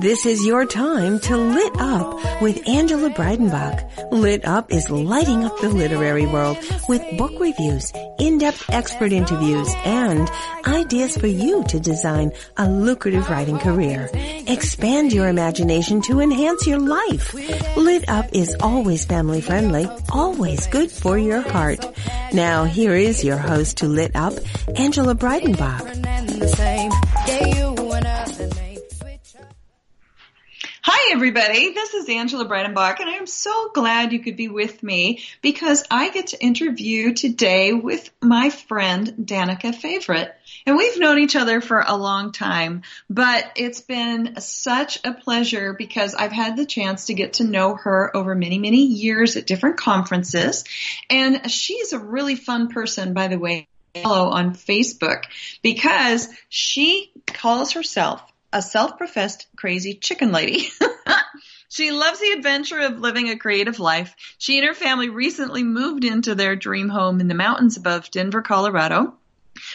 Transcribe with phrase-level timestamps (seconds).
[0.00, 4.10] This is your time to lit up with Angela Breidenbach.
[4.10, 6.56] Lit up is lighting up the literary world
[6.88, 10.30] with book reviews, in-depth expert interviews, and
[10.66, 14.08] ideas for you to design a lucrative writing career.
[14.46, 17.34] Expand your imagination to enhance your life.
[17.76, 21.84] Lit up is always family friendly, always good for your heart.
[22.32, 24.32] Now here is your host to Lit Up,
[24.76, 25.84] Angela Breidenbach.
[31.02, 34.82] Hi everybody, this is Angela Breidenbach and I am so glad you could be with
[34.82, 40.30] me because I get to interview today with my friend Danica Favorite.
[40.66, 45.72] And we've known each other for a long time, but it's been such a pleasure
[45.72, 49.46] because I've had the chance to get to know her over many, many years at
[49.46, 50.64] different conferences.
[51.08, 53.68] And she's a really fun person, by the way,
[54.02, 55.24] follow on Facebook
[55.62, 60.68] because she calls herself a self-professed crazy chicken lady.
[61.68, 64.14] she loves the adventure of living a creative life.
[64.38, 68.42] She and her family recently moved into their dream home in the mountains above Denver,
[68.42, 69.14] Colorado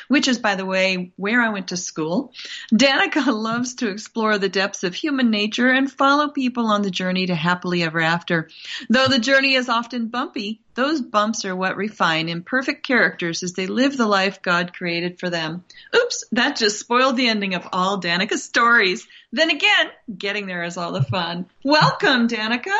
[0.08, 2.34] which is, by the way, where I went to school.
[2.74, 7.28] Danica loves to explore the depths of human nature and follow people on the journey
[7.28, 8.50] to happily ever after.
[8.90, 13.68] Though the journey is often bumpy, those bumps are what refine imperfect characters as they
[13.68, 15.64] live the life God created for them.
[15.96, 19.08] Oops, that just spoiled the ending of all Danica's stories.
[19.32, 21.46] Then again, getting there is all the fun.
[21.64, 22.78] Welcome, Danica.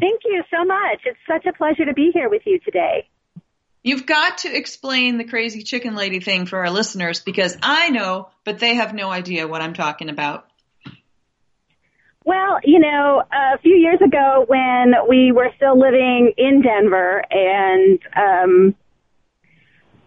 [0.00, 1.00] Thank you so much.
[1.06, 3.08] It's such a pleasure to be here with you today.
[3.84, 8.30] You've got to explain the crazy chicken lady thing for our listeners because I know,
[8.42, 10.46] but they have no idea what I'm talking about.
[12.24, 17.98] Well, you know, a few years ago when we were still living in Denver and
[18.16, 18.74] um,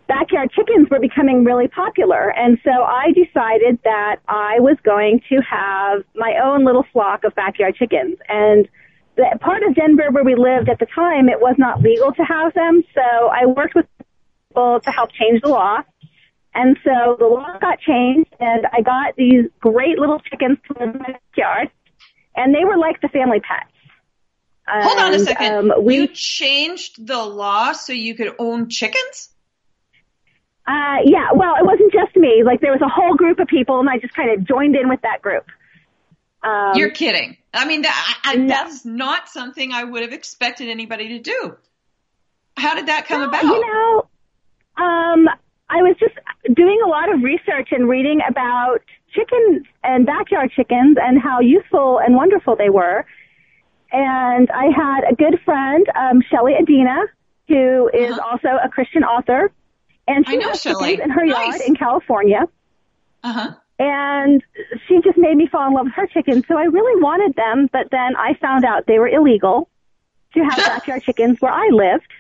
[0.08, 2.34] backyard chickens were becoming really popular.
[2.36, 7.36] And so I decided that I was going to have my own little flock of
[7.36, 8.18] backyard chickens.
[8.28, 8.68] And
[9.18, 12.24] the part of Denver where we lived at the time, it was not legal to
[12.24, 12.84] house them.
[12.94, 13.88] So I worked with
[14.48, 15.82] people to help change the law.
[16.54, 20.96] And so the law got changed and I got these great little chickens to live
[20.96, 21.70] in my backyard
[22.36, 23.72] and they were like the family pets.
[24.70, 25.72] Hold on a second.
[25.72, 29.30] Um, we, you changed the law so you could own chickens?
[30.68, 32.44] Uh, yeah, well, it wasn't just me.
[32.44, 34.90] Like there was a whole group of people and I just kind of joined in
[34.90, 35.46] with that group.
[36.48, 37.38] Um, You're kidding.
[37.54, 38.48] I mean, that, I, no.
[38.48, 41.58] that's not something I would have expected anybody to do.
[42.56, 43.44] How did that come well, about?
[43.44, 44.08] You know,
[44.84, 45.28] um,
[45.70, 46.16] I was just
[46.54, 48.80] doing a lot of research and reading about
[49.14, 53.06] chickens and backyard chickens and how useful and wonderful they were.
[53.92, 57.06] And I had a good friend, um, Shelley Adina,
[57.48, 58.30] who is uh-huh.
[58.30, 59.52] also a Christian author,
[60.08, 61.48] and she has chickens in her nice.
[61.48, 62.48] yard in California.
[63.24, 63.56] Uh huh.
[63.80, 64.44] And
[64.88, 66.46] she just made me fall in love with her chickens.
[66.48, 69.70] So I really wanted them, but then I found out they were illegal
[70.34, 72.12] to have backyard chickens where I lived.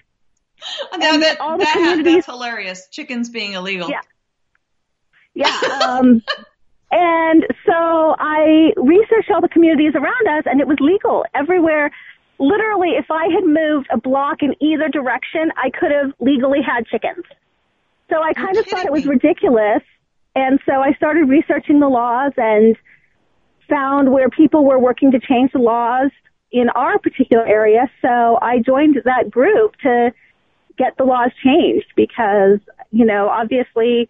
[0.97, 2.87] Now that, all the that, communities, that's hilarious.
[2.89, 3.89] Chickens being illegal.
[3.89, 4.01] Yeah.
[5.33, 5.55] Yeah.
[5.83, 6.23] Um,
[6.91, 11.91] and so I researched all the communities around us and it was legal everywhere.
[12.39, 16.85] Literally, if I had moved a block in either direction, I could have legally had
[16.85, 17.25] chickens.
[18.09, 19.11] So I kind You're of thought it was me.
[19.11, 19.81] ridiculous
[20.37, 22.77] and so I started researching the laws and
[23.67, 26.11] found where people were working to change the laws
[26.51, 27.89] in our particular area.
[28.03, 30.13] So I joined that group to
[30.77, 32.59] get the laws changed because,
[32.91, 34.09] you know, obviously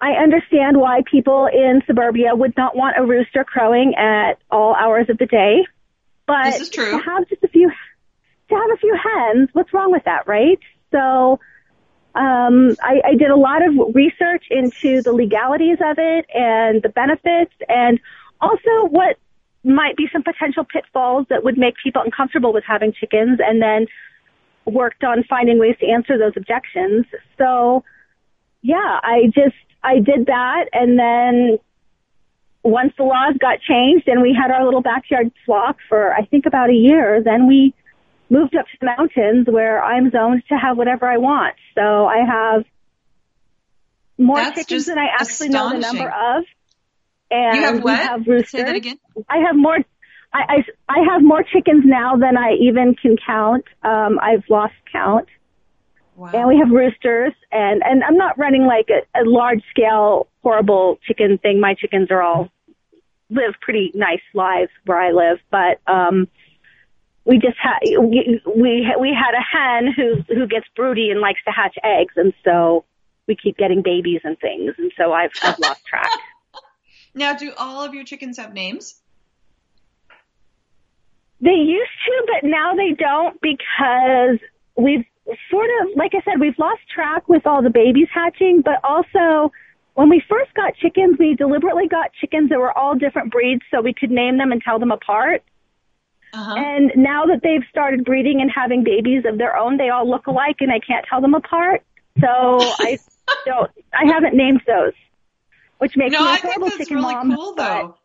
[0.00, 5.06] I understand why people in suburbia would not want a rooster crowing at all hours
[5.08, 5.64] of the day.
[6.26, 6.90] But this is true.
[6.90, 7.70] to have just a few
[8.48, 10.58] to have a few hens, what's wrong with that, right?
[10.90, 11.38] So
[12.16, 16.88] um, I, I did a lot of research into the legalities of it and the
[16.88, 18.00] benefits and
[18.40, 19.18] also what
[19.64, 23.86] might be some potential pitfalls that would make people uncomfortable with having chickens and then
[24.64, 27.04] worked on finding ways to answer those objections.
[27.36, 27.84] So
[28.62, 31.58] yeah, I just, I did that and then
[32.62, 36.46] once the laws got changed and we had our little backyard flock for I think
[36.46, 37.74] about a year, then we
[38.28, 41.54] moved up to the mountains where I'm zoned to have whatever I want.
[41.74, 42.64] So I have
[44.18, 46.44] more That's chickens than I actually know the number of.
[47.30, 47.98] And you have what?
[47.98, 48.50] have roosters.
[48.50, 48.98] Say that again.
[49.28, 49.78] I have more.
[50.32, 53.64] I, I, I have more chickens now than I even can count.
[53.82, 55.28] Um, I've lost count.
[56.14, 56.30] Wow.
[56.32, 60.98] And we have roosters, and and I'm not running like a, a large scale horrible
[61.06, 61.60] chicken thing.
[61.60, 62.50] My chickens are all
[63.28, 66.28] live pretty nice lives where I live, but um,
[67.26, 68.40] we just had we
[68.98, 72.84] we had a hen who who gets broody and likes to hatch eggs, and so
[73.26, 76.08] we keep getting babies and things, and so I've I've lost track.
[77.18, 79.00] Now, do all of your chickens have names?
[81.40, 84.38] They used to, but now they don't because
[84.76, 85.06] we've
[85.50, 89.50] sort of, like I said, we've lost track with all the babies hatching, but also
[89.94, 93.80] when we first got chickens, we deliberately got chickens that were all different breeds so
[93.80, 95.42] we could name them and tell them apart.
[96.36, 96.54] Uh-huh.
[96.54, 100.26] And now that they've started breeding and having babies of their own, they all look
[100.26, 101.82] alike and I can't tell them apart.
[102.20, 102.98] So I
[103.46, 104.92] don't, I haven't named those,
[105.78, 107.34] which makes no, me a I horrible think that's really mom.
[107.34, 107.96] cool though.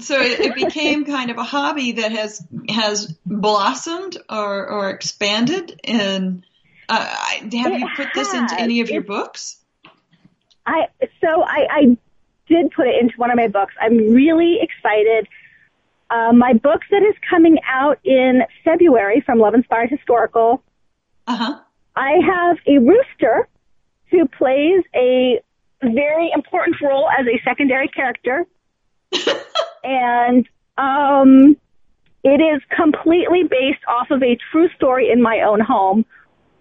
[0.00, 5.80] So it, it became kind of a hobby that has has blossomed or or expanded.
[5.82, 6.44] And
[6.90, 9.56] uh, have It you put this into any of your books?
[10.66, 10.88] I
[11.24, 11.96] so I, I
[12.48, 13.72] did put it into one of my books.
[13.80, 15.26] I'm really excited.
[16.08, 20.62] Uh, my book that is coming out in February from Love Inspired Historical.
[21.26, 21.60] Uh huh.
[21.96, 23.48] I have a rooster
[24.10, 25.40] who plays a
[25.82, 28.46] very important role as a secondary character,
[29.84, 30.46] and
[30.78, 31.56] um,
[32.22, 36.04] it is completely based off of a true story in my own home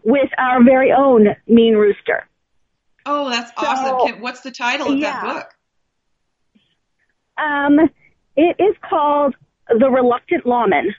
[0.03, 2.27] with our very own mean rooster.
[3.05, 4.07] Oh, that's So, awesome.
[4.13, 5.21] Can, what's the title of yeah.
[5.21, 5.51] that book?
[7.37, 7.89] Um,
[8.35, 9.35] it is called
[9.69, 10.93] The Reluctant Lawman.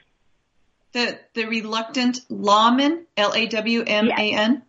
[0.93, 4.63] The the reluctant lawman, L A W M A N.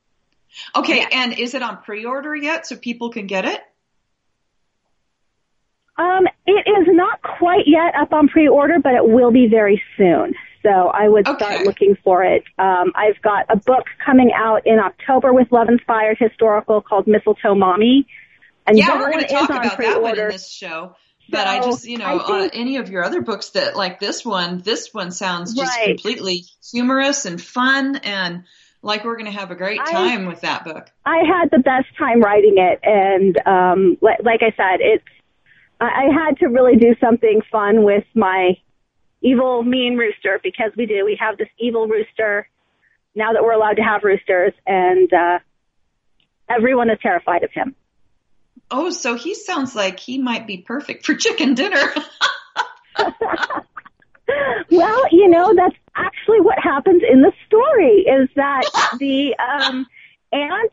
[0.74, 1.08] Okay, Yes.
[1.12, 3.60] and is it on pre-order yet, so people can get it?
[5.96, 10.34] Um, it is not quite yet up on pre-order, but it will be very soon.
[10.62, 12.42] So I would start looking for it.
[12.58, 17.54] Um, I've got a book coming out in October with Love Inspired Historical called Mistletoe
[17.54, 18.06] Mommy.
[18.66, 20.94] And yeah, we're going to talk about that one in this show.
[21.30, 24.24] But I just, you know, think- uh, any of your other books that like this
[24.24, 25.88] one, this one sounds just Right.
[25.88, 28.44] completely humorous and fun, and
[28.82, 30.86] like we're going to have a great I- time with that book.
[31.04, 35.04] I had the best time writing it, and um, li- like I said, it's
[35.80, 38.56] I I had to really do something fun with my
[39.20, 41.04] evil, mean rooster because we do.
[41.04, 42.48] We have this evil rooster
[43.14, 45.38] now that we're allowed to have roosters, and uh,
[46.48, 47.74] everyone is terrified of him.
[48.70, 51.94] Oh, so he sounds like he might be perfect for chicken dinner.
[54.70, 58.62] Well, you know, that's actually what happens in the story is that
[58.98, 59.86] the um,
[60.32, 60.72] aunt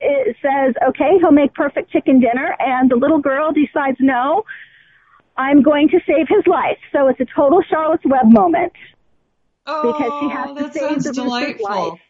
[0.00, 4.44] it says, okay, he'll make perfect chicken dinner, and the little girl decides, no,
[5.36, 6.78] I'm going to save his life.
[6.92, 8.74] So it's a total Charlotte's Web moment
[9.66, 11.64] oh, because she has to save the delightful.
[11.64, 12.00] life.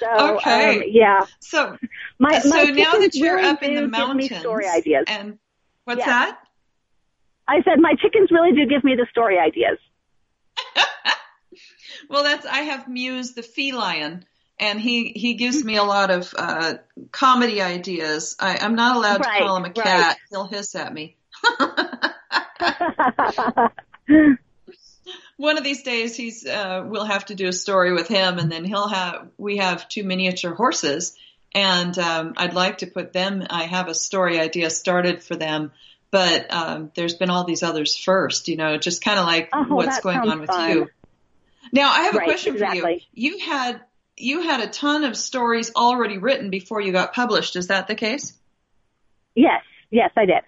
[0.00, 0.78] So, Okay.
[0.78, 1.26] um, yeah.
[1.40, 1.76] So,
[2.18, 5.04] My, so my now that you're really up in the mountains, story ideas.
[5.06, 5.38] and
[5.84, 6.08] what's Yes.
[6.08, 6.38] that?
[7.48, 9.78] I said my chickens really do give me the story ideas.
[12.08, 14.24] Well, that's I have Muse the feline,
[14.58, 16.74] and he he gives me a lot of uh,
[17.12, 18.36] comedy ideas.
[18.40, 19.84] I, I'm not allowed Right, to call him a right.
[19.84, 21.16] cat; he'll hiss at me.
[25.40, 28.52] One of these days, he's uh, we'll have to do a story with him, and
[28.52, 31.16] then he'll have we have two miniature horses,
[31.54, 33.46] and um, I'd like to put them.
[33.48, 35.72] I have a story idea started for them.
[36.10, 39.64] But um, there's been all these others first, you know, just kind of like Oh,
[39.68, 40.70] what's going on with fun.
[40.70, 40.88] you.
[41.72, 42.98] Now, I have a Right, question for you.
[43.12, 43.80] You had
[44.16, 47.56] you had a ton of stories already written before you got published.
[47.56, 48.36] Is that the case?
[49.34, 50.42] yes, yes, I did.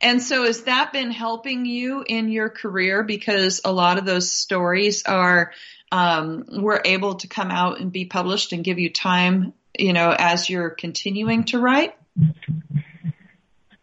[0.00, 4.30] And so has that been helping you in your career because a lot of those
[4.30, 5.52] stories are
[5.92, 10.14] um, were able to come out and be published and give you time, you know,
[10.16, 11.94] as you're continuing to write?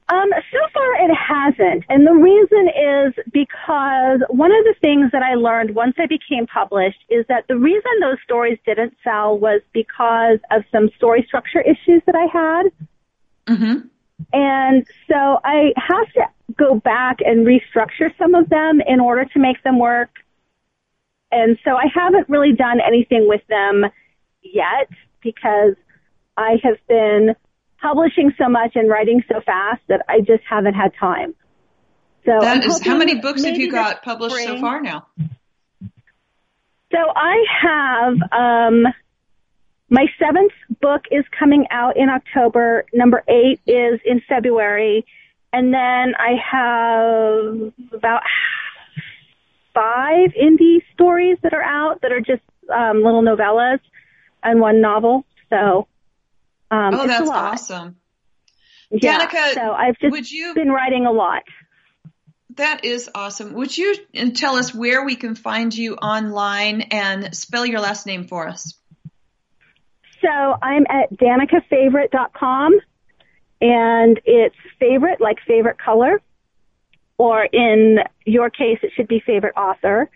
[0.09, 1.83] Um, so far it hasn't.
[1.89, 6.47] And the reason is because one of the things that I learned once I became
[6.47, 11.59] published is that the reason those stories didn't sell was because of some story structure
[11.59, 12.63] issues that I had.
[13.47, 13.87] Mm-hmm.
[14.33, 16.21] And so I have to
[16.57, 20.09] go back and restructure some of them in order to make them work.
[21.31, 23.85] And so I haven't really done anything with them
[24.41, 24.89] yet
[25.21, 25.75] because
[26.37, 27.35] I have been
[27.81, 31.35] publishing so much and writing so fast that I just haven't had time.
[32.25, 35.07] So That how many books have you got published so far now?
[36.91, 38.85] So I have um,
[39.89, 40.51] my seventh
[40.81, 42.85] book is coming out in October.
[42.93, 45.05] Number eight is in February,
[45.53, 48.21] and then I have about
[49.73, 52.41] five indie stories that are out that are just
[52.73, 53.79] um, little novellas
[54.43, 55.25] and one novel.
[55.49, 55.87] So
[56.69, 57.97] um, oh, that's awesome.
[58.89, 59.19] Yeah.
[59.19, 61.43] Danica, so I've just would you been writing a lot.
[62.55, 63.53] That is awesome.
[63.53, 63.95] Would you
[64.33, 68.76] tell us where we can find you online and spell your last name for us?
[70.27, 72.79] So I'm at danicafavorite.com
[73.61, 76.21] and it's favorite, like favorite color,
[77.17, 80.09] or in your case, it should be favorite author.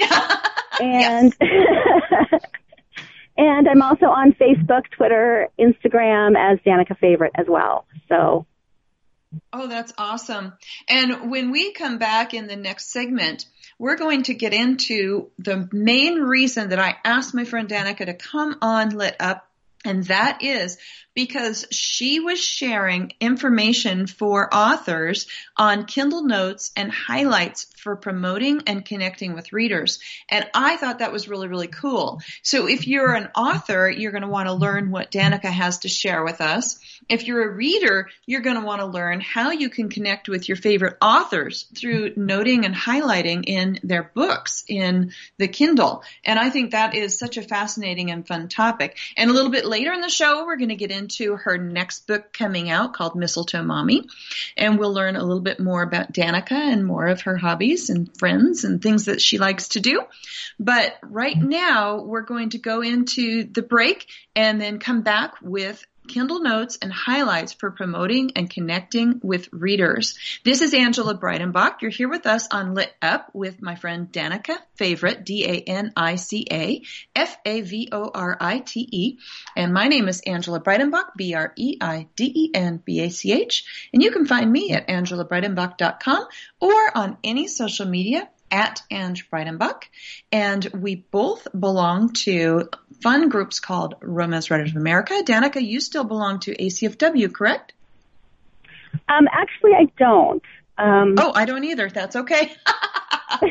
[0.80, 1.36] and
[3.36, 7.86] and I'm also on Facebook, Twitter, Instagram as Danica Favorite as well.
[8.08, 8.46] So.
[9.52, 10.54] Oh, that's awesome.
[10.88, 13.46] And when we come back in the next segment,
[13.78, 18.14] we're going to get into the main reason that I asked my friend Danica to
[18.14, 19.48] come on Lit Up
[19.84, 20.78] and that is
[21.14, 25.26] because she was sharing information for authors
[25.56, 29.98] on Kindle Notes and highlights for promoting and connecting with readers.
[30.30, 32.20] And I thought that was really, really cool.
[32.42, 35.88] So if you're an author, you're going to want to learn what Danica has to
[35.88, 36.78] share with us.
[37.08, 40.48] If you're a reader, you're going to want to learn how you can connect with
[40.48, 46.04] your favorite authors through noting and highlighting in their books in the Kindle.
[46.24, 48.96] And I think that is such a fascinating and fun topic.
[49.16, 52.06] And a little bit later in the show, we're going to get into her next
[52.06, 54.08] book coming out called Mistletoe Mommy.
[54.56, 58.16] And we'll learn a little bit more about Danica and more of her hobbies and
[58.18, 60.02] friends and things that she likes to do.
[60.58, 65.84] But right now, we're going to go into the break and then come back with
[66.08, 70.18] Kindle Notes and highlights for promoting and connecting with readers.
[70.44, 71.80] This is Angela Breidenbach.
[71.80, 76.82] You're here with us on Lit Up with my friend Danica Favorite, D-A-N-I-C-A,
[77.14, 79.18] F-A-V-O-R-I-T-E.
[79.56, 83.64] And my name is Angela Breidenbach, B-R-E-I-D-E-N-B-A-C-H.
[83.92, 86.26] And you can find me at angelabreidenbach.com
[86.60, 89.84] or on any social media at Ange Breidenbach.
[90.30, 92.68] And we both belong to
[93.00, 95.22] fun groups called Romance Writers of America.
[95.24, 97.72] Danica, you still belong to ACFW, correct?
[99.08, 100.42] Um, actually, I don't.
[100.78, 101.88] Um, oh, I don't either.
[101.88, 102.52] That's okay.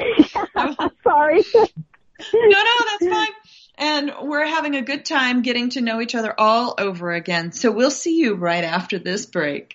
[1.03, 1.43] Sorry.
[2.33, 3.31] no, no, that's fine.
[3.77, 7.51] And we're having a good time getting to know each other all over again.
[7.51, 9.73] So we'll see you right after this break.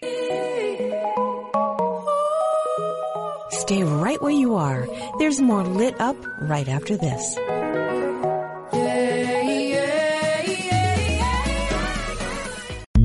[3.66, 4.87] Stay right where you are.
[5.18, 7.35] There's more lit up right after this.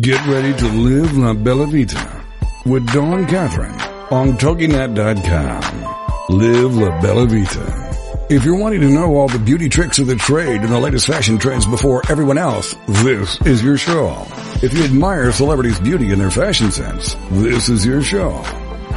[0.01, 2.23] Get ready to live La Bella Vita
[2.67, 3.73] with Dawn Catherine
[4.11, 6.29] on TogiNet.com.
[6.29, 8.27] Live La Bella Vita.
[8.29, 11.07] If you're wanting to know all the beauty tricks of the trade and the latest
[11.07, 14.27] fashion trends before everyone else, this is your show.
[14.61, 18.45] If you admire celebrities' beauty and their fashion sense, this is your show.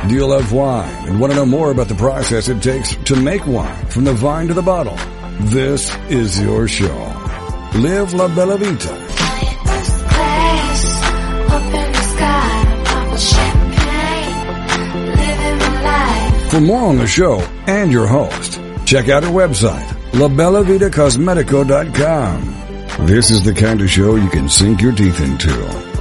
[0.08, 3.16] Do you love wine and want to know more about the process it takes to
[3.16, 4.96] make wine from the vine to the bottle?
[5.48, 6.94] This is your show.
[7.74, 9.00] Live La Bella Vita
[16.50, 23.06] For more on the show and your host, check out our website, labellavitacosmetico.com.
[23.06, 25.50] This is the kind of show you can sink your teeth into.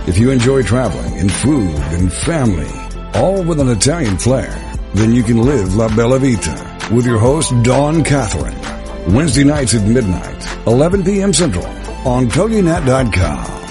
[0.07, 2.69] If you enjoy traveling and food and family,
[3.15, 4.51] all with an Italian flair,
[4.93, 8.57] then you can live La Bella Vita with your host, Dawn Catherine.
[9.13, 11.33] Wednesday nights at midnight, 11 p.m.
[11.33, 11.65] Central
[12.05, 13.63] on TogiNet.com.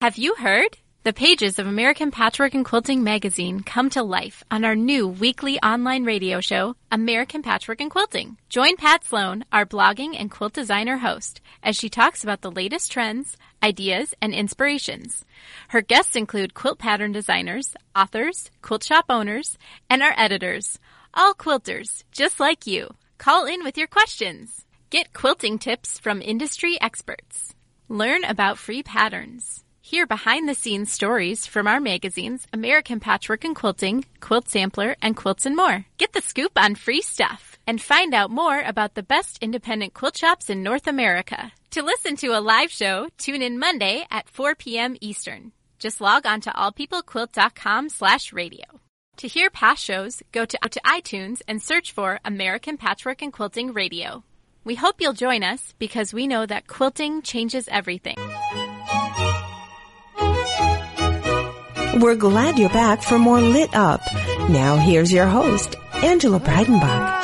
[0.00, 0.76] Have you heard?
[1.04, 5.58] The pages of American Patchwork and Quilting magazine come to life on our new weekly
[5.60, 8.36] online radio show, American Patchwork and Quilting.
[8.50, 12.92] Join Pat Sloan, our blogging and quilt designer host, as she talks about the latest
[12.92, 15.24] trends, ideas, and inspirations.
[15.68, 19.58] Her guests include quilt pattern designers, authors, quilt shop owners,
[19.90, 20.78] and our editors,
[21.14, 22.94] all quilters, just like you.
[23.18, 24.64] Call in with your questions.
[24.90, 27.54] Get quilting tips from industry experts.
[27.88, 29.64] Learn about free patterns.
[29.80, 35.16] Hear behind the scenes stories from our magazines, American Patchwork and Quilting, Quilt Sampler, and
[35.16, 35.86] Quilts and More.
[35.96, 40.16] Get the scoop on free stuff and find out more about the best independent quilt
[40.16, 41.52] shops in North America.
[41.72, 44.96] To listen to a live show, tune in Monday at 4 p.m.
[45.02, 45.52] Eastern.
[45.78, 48.64] Just log on to allpeoplequilt.com slash radio.
[49.18, 53.74] To hear past shows, go to, to iTunes and search for American Patchwork and Quilting
[53.74, 54.24] Radio.
[54.64, 58.16] We hope you'll join us because we know that quilting changes everything.
[62.00, 64.00] We're glad you're back for more Lit Up.
[64.48, 67.17] Now here's your host, Angela Breidenbach.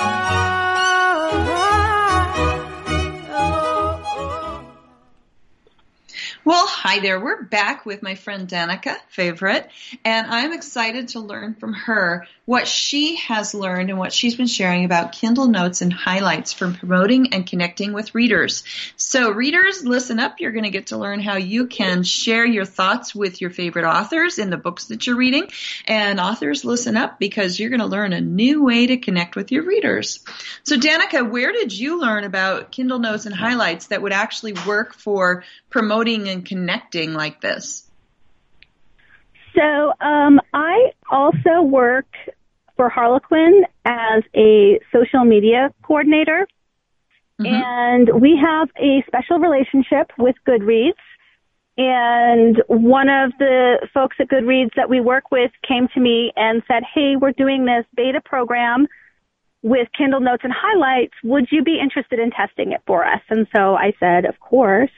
[6.46, 7.18] Well, Hi there.
[7.18, 9.70] We're back with my friend Danica Favorite,
[10.04, 14.46] and I'm excited to learn from her what she has learned and what she's been
[14.46, 18.64] sharing about Kindle Notes and highlights from promoting and connecting with readers.
[18.96, 20.40] So readers, listen up.
[20.40, 23.86] You're going to get to learn how you can share your thoughts with your favorite
[23.86, 25.50] authors in the books that you're reading.
[25.86, 29.50] And authors, listen up because you're going to learn a new way to connect with
[29.50, 30.22] your readers.
[30.64, 34.92] So Danica, where did you learn about Kindle Notes and highlights that would actually work
[34.92, 37.90] for promoting and connecting like this?
[39.54, 42.06] So um, I also work
[42.76, 46.46] for Harlequin as a social media coordinator.
[47.40, 47.54] Mm-hmm.
[47.54, 50.92] And we have a special relationship with Goodreads.
[51.76, 56.62] And one of the folks at Goodreads that we work with came to me and
[56.68, 58.86] said, Hey, we're doing this beta program
[59.62, 61.14] with Kindle Notes and Highlights.
[61.24, 63.22] Would you be interested in testing it for us?
[63.28, 64.90] And so I said, Of course.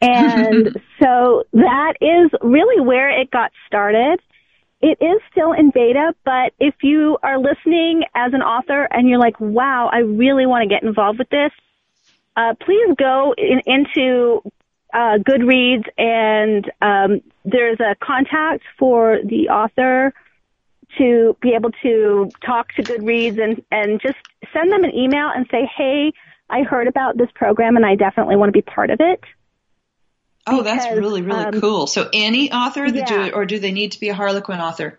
[0.00, 4.20] And so that is really where it got started.
[4.80, 9.18] It is still in beta, but if you are listening as an author and you're
[9.18, 11.52] like, wow, I really want to get involved with this,
[12.36, 14.42] uh, please go in, into
[14.92, 20.12] uh, Goodreads and um, there's a contact for the author
[20.98, 24.18] to be able to talk to Goodreads and, and just
[24.52, 26.12] send them an email and say, hey,
[26.50, 29.20] I heard about this program and I definitely want to be part of it.
[30.46, 31.86] Oh, because, that's really really um, cool.
[31.86, 33.28] So any author that yeah.
[33.28, 34.98] do or do they need to be a Harlequin author?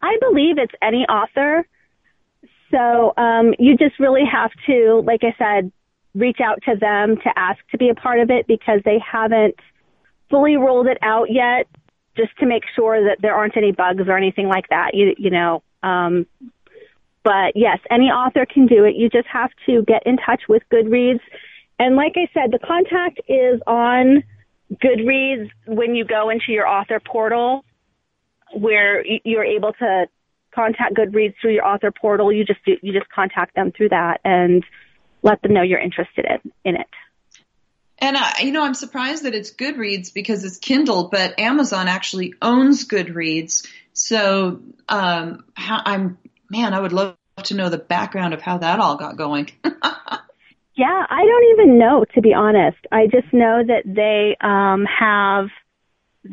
[0.00, 1.66] I believe it's any author.
[2.70, 5.72] So um, you just really have to, like I said,
[6.14, 9.56] reach out to them to ask to be a part of it because they haven't
[10.30, 11.66] fully rolled it out yet,
[12.16, 14.94] just to make sure that there aren't any bugs or anything like that.
[14.94, 15.62] You you know.
[15.82, 16.26] Um,
[17.24, 18.94] but yes, any author can do it.
[18.96, 21.20] You just have to get in touch with Goodreads
[21.78, 24.24] and like I said, the contact is on
[24.72, 27.64] Goodreads when you go into your author portal
[28.52, 30.06] where you're able to
[30.54, 32.32] contact Goodreads through your author portal.
[32.32, 34.64] You just do, you just contact them through that and
[35.22, 36.88] let them know you're interested in, in it.
[37.98, 42.34] And I, you know, I'm surprised that it's Goodreads because it's Kindle, but Amazon actually
[42.40, 43.66] owns Goodreads.
[43.92, 48.78] So, um, how, I'm, man, I would love to know the background of how that
[48.78, 49.50] all got going.
[50.78, 52.78] Yeah, I don't even know to be honest.
[52.92, 55.48] I just know that they um, have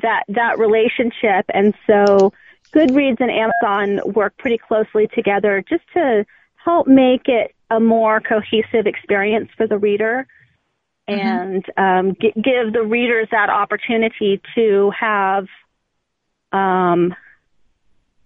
[0.03, 2.31] that that relationship, and so
[2.71, 6.27] Goodreads and Amazon work pretty closely together just to
[6.63, 10.27] help make it a more cohesive experience for the reader,
[11.09, 11.19] mm-hmm.
[11.19, 15.47] and um, g- give the readers that opportunity to have
[16.51, 17.15] um,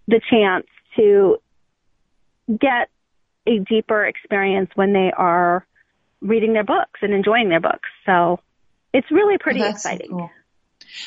[0.09, 1.37] the chance to
[2.49, 2.89] get
[3.47, 5.65] a deeper experience when they are
[6.21, 7.89] reading their books and enjoying their books.
[8.05, 8.39] So
[8.93, 10.09] it's really pretty oh, exciting.
[10.09, 10.31] So, cool.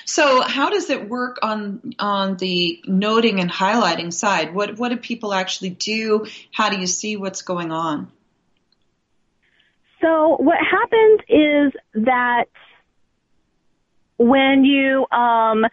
[0.04, 4.54] so how does it work on on the noting and highlighting side?
[4.54, 6.26] What what do people actually do?
[6.52, 8.10] How do you see what's going on?
[10.00, 11.72] So what happens is
[12.04, 12.46] that
[14.18, 15.64] when you um,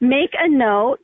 [0.00, 1.00] make a note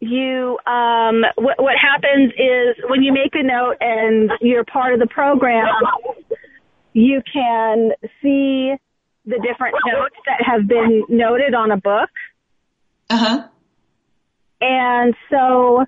[0.00, 5.00] you um what what happens is when you make a note and you're part of
[5.00, 5.66] the program
[6.92, 7.90] you can
[8.22, 8.74] see
[9.28, 12.10] the different notes that have been noted on a book.
[13.10, 13.46] Uh-huh.
[14.60, 15.84] And so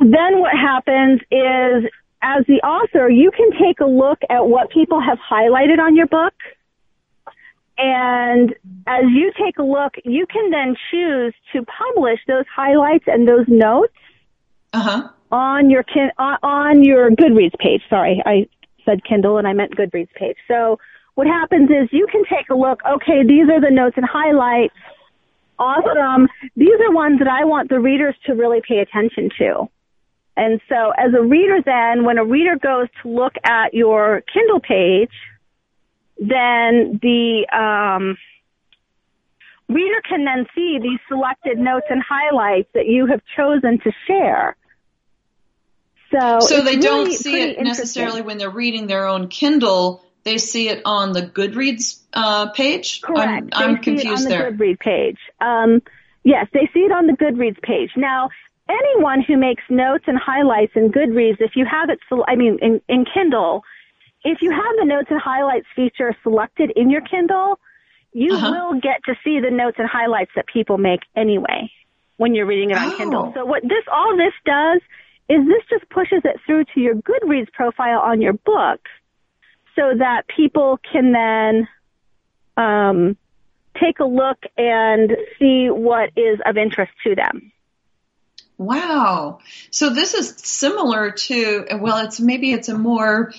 [0.00, 1.90] then what happens is
[2.22, 6.06] as the author you can take a look at what people have highlighted on your
[6.06, 6.32] book
[7.78, 8.54] and
[8.86, 13.46] as you take a look, you can then choose to publish those highlights and those
[13.48, 13.92] notes
[14.72, 15.08] uh-huh.
[15.30, 17.82] on your kin- on your Goodreads page.
[17.90, 18.48] Sorry, I
[18.84, 20.36] said Kindle and I meant Goodreads page.
[20.48, 20.78] So
[21.14, 22.80] what happens is you can take a look.
[22.88, 24.74] Okay, these are the notes and highlights.
[25.58, 26.28] Awesome.
[26.54, 29.68] These are ones that I want the readers to really pay attention to.
[30.36, 34.60] And so as a reader then, when a reader goes to look at your Kindle
[34.60, 35.10] page,
[36.18, 38.16] then the um,
[39.68, 44.56] reader can then see these selected notes and highlights that you have chosen to share.
[46.10, 50.02] So, so they really don't see it necessarily when they're reading their own Kindle.
[50.22, 53.00] They see it on the Goodreads uh, page.
[53.02, 53.50] Correct.
[53.52, 54.36] I'm, I'm confused on the.
[54.36, 55.18] Goodreads page.
[55.40, 55.82] Um,
[56.24, 57.90] yes, they see it on the Goodreads page.
[57.96, 58.30] Now,
[58.68, 62.80] anyone who makes notes and highlights in Goodreads, if you have it, I mean, in,
[62.88, 63.62] in Kindle,
[64.26, 67.58] if you have the notes and highlights feature selected in your Kindle,
[68.12, 68.50] you uh-huh.
[68.50, 71.70] will get to see the notes and highlights that people make anyway
[72.16, 72.96] when you're reading it on oh.
[72.96, 73.32] Kindle.
[73.34, 74.80] So what this all this does
[75.28, 78.80] is this just pushes it through to your Goodreads profile on your book
[79.76, 81.68] so that people can then
[82.56, 83.16] um,
[83.80, 87.52] take a look and see what is of interest to them.
[88.58, 89.40] Wow.
[89.70, 93.32] So this is similar to, well, it's maybe it's a more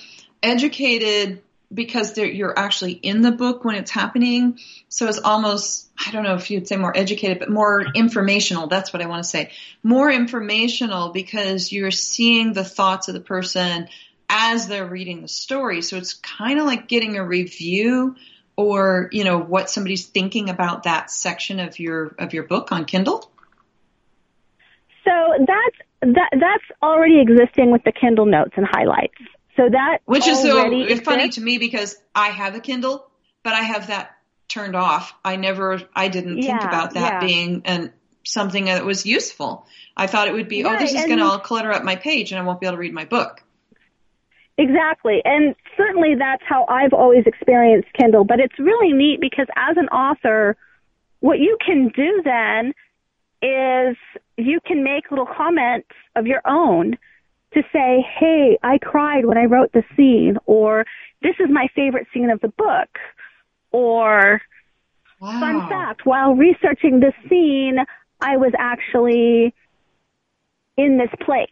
[0.43, 1.41] educated
[1.73, 4.57] because you're actually in the book when it's happening.
[4.87, 8.67] So it's almost, I don't know if you'd say more educated, but more informational.
[8.67, 9.51] That's what I want to say.
[9.83, 13.89] More informational because you're seeing the thoughts of the person
[14.29, 15.81] as they're reading the story.
[15.81, 18.15] So it's kind of like getting a review
[18.55, 22.85] or, you know, what somebody's thinking about that section of your, of your book on
[22.85, 23.29] Kindle.
[25.03, 29.21] So that's, that, that's already existing with the Kindle notes and highlights.
[29.57, 31.03] So that which is so exists.
[31.03, 33.09] funny to me because I have a Kindle,
[33.43, 34.15] but I have that
[34.47, 35.13] turned off.
[35.25, 37.27] I never, I didn't yeah, think about that yeah.
[37.27, 37.91] being an
[38.23, 39.65] something that was useful.
[39.95, 41.83] I thought it would be, oh, Right, oh, this is going to all clutter up
[41.83, 43.41] my page and I won't be able to read my book.
[44.57, 45.21] Exactly.
[45.23, 48.25] And certainly that's how I've always experienced Kindle.
[48.25, 50.57] But it's really neat because as an author,
[51.19, 52.73] what you can do then
[53.41, 53.95] is
[54.35, 56.97] you can make little comments of your own
[57.57, 60.85] to say, hey, I cried when I wrote the scene, or
[61.21, 62.89] this is my favorite scene of the book,
[63.71, 64.41] or
[65.19, 65.39] Wow.
[65.39, 67.77] fun fact, while researching this scene,
[68.21, 69.53] I was actually
[70.77, 71.49] in this place,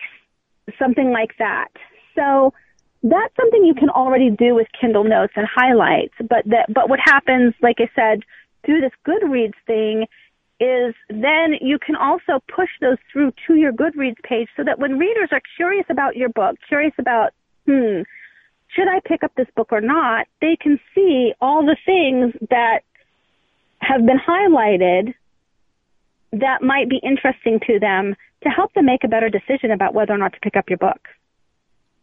[0.78, 1.70] something like that.
[2.16, 2.54] So
[3.02, 6.14] that's something you can already do with Kindle Notes and highlights.
[6.20, 8.22] But that, but what happens, like I said,
[8.66, 10.06] through this Goodreads thing,
[10.60, 14.98] is then you can also push those through to your Goodreads page, so that when
[14.98, 17.34] readers are curious about your book, curious about,
[17.66, 18.02] hmm,
[18.70, 22.82] should I pick up this book or not, they can see all the things that
[23.80, 25.14] have been highlighted
[26.32, 30.14] that might be interesting to them to help them make a better decision about whether
[30.14, 31.08] or not to pick up your book.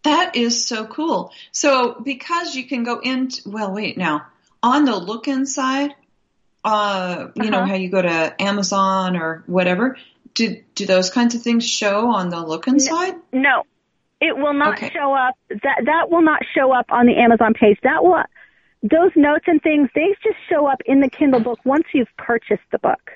[0.04, 1.32] That is so cool.
[1.52, 4.26] So because you can go into, well, wait now,
[4.62, 5.94] on the look inside,
[6.64, 7.66] uh, you know Uh-huh.
[7.66, 9.96] how you go to Amazon or whatever,
[10.35, 13.14] do, do those kinds of things show on the look inside?
[13.33, 13.64] No,
[14.20, 14.90] it will not Okay.
[14.92, 15.35] show up.
[15.48, 17.79] That that will not show up on the Amazon page.
[17.83, 18.22] That will
[18.83, 22.62] those notes and things they just show up in the Kindle book once you've purchased
[22.70, 23.12] the book.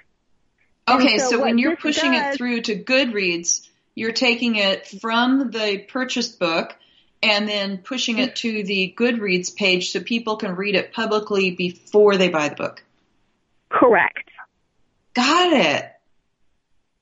[0.89, 5.51] Okay, so so, when you're pushing does- it through to Goodreads, you're taking it from
[5.51, 6.77] the purchased book
[7.23, 12.17] and then pushing it to the Goodreads page so people can read it publicly before
[12.17, 12.85] they buy the book.
[13.68, 14.29] Correct.
[15.14, 15.85] Got it.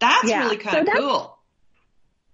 [0.00, 1.30] That's Yeah, really so kind of that's- cool.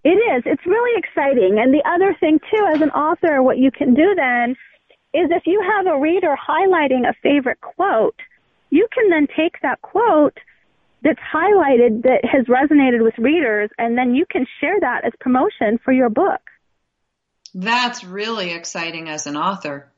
[0.03, 0.43] It is.
[0.47, 1.59] It's really exciting.
[1.59, 4.55] And the other thing too, as an author, what you can do then
[5.13, 8.15] is if you have a reader highlighting a favorite quote,
[8.71, 10.37] you can then take that quote
[11.03, 15.77] that's highlighted that has resonated with readers and then you can share that as promotion
[15.83, 16.41] for your book.
[17.53, 19.91] That's really exciting as an author.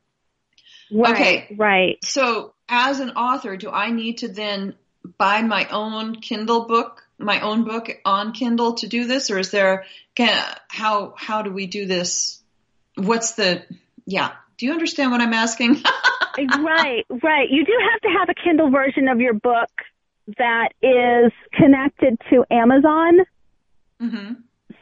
[0.91, 1.13] Right.
[1.13, 1.55] Okay.
[1.57, 1.97] Right.
[2.03, 4.73] So, as an author, do I need to then
[5.17, 9.51] buy my own Kindle book, my own book on Kindle to do this, or is
[9.51, 12.41] there can how how do we do this?
[12.95, 13.63] What's the
[14.05, 14.31] yeah?
[14.57, 15.75] Do you understand what I'm asking?
[16.37, 17.49] right, right.
[17.49, 19.69] You do have to have a Kindle version of your book
[20.37, 23.19] that is connected to Amazon.
[23.99, 24.33] hmm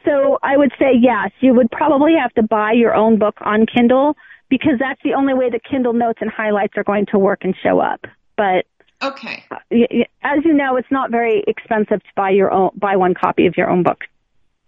[0.04, 3.66] So I would say yes, you would probably have to buy your own book on
[3.66, 4.14] Kindle
[4.52, 7.54] because that's the only way the Kindle notes and highlights are going to work and
[7.62, 8.04] show up.
[8.36, 8.66] But
[9.02, 9.44] Okay.
[9.50, 9.56] uh,
[10.22, 13.56] as you know, it's not very expensive to buy your own buy one copy of
[13.56, 14.00] your own book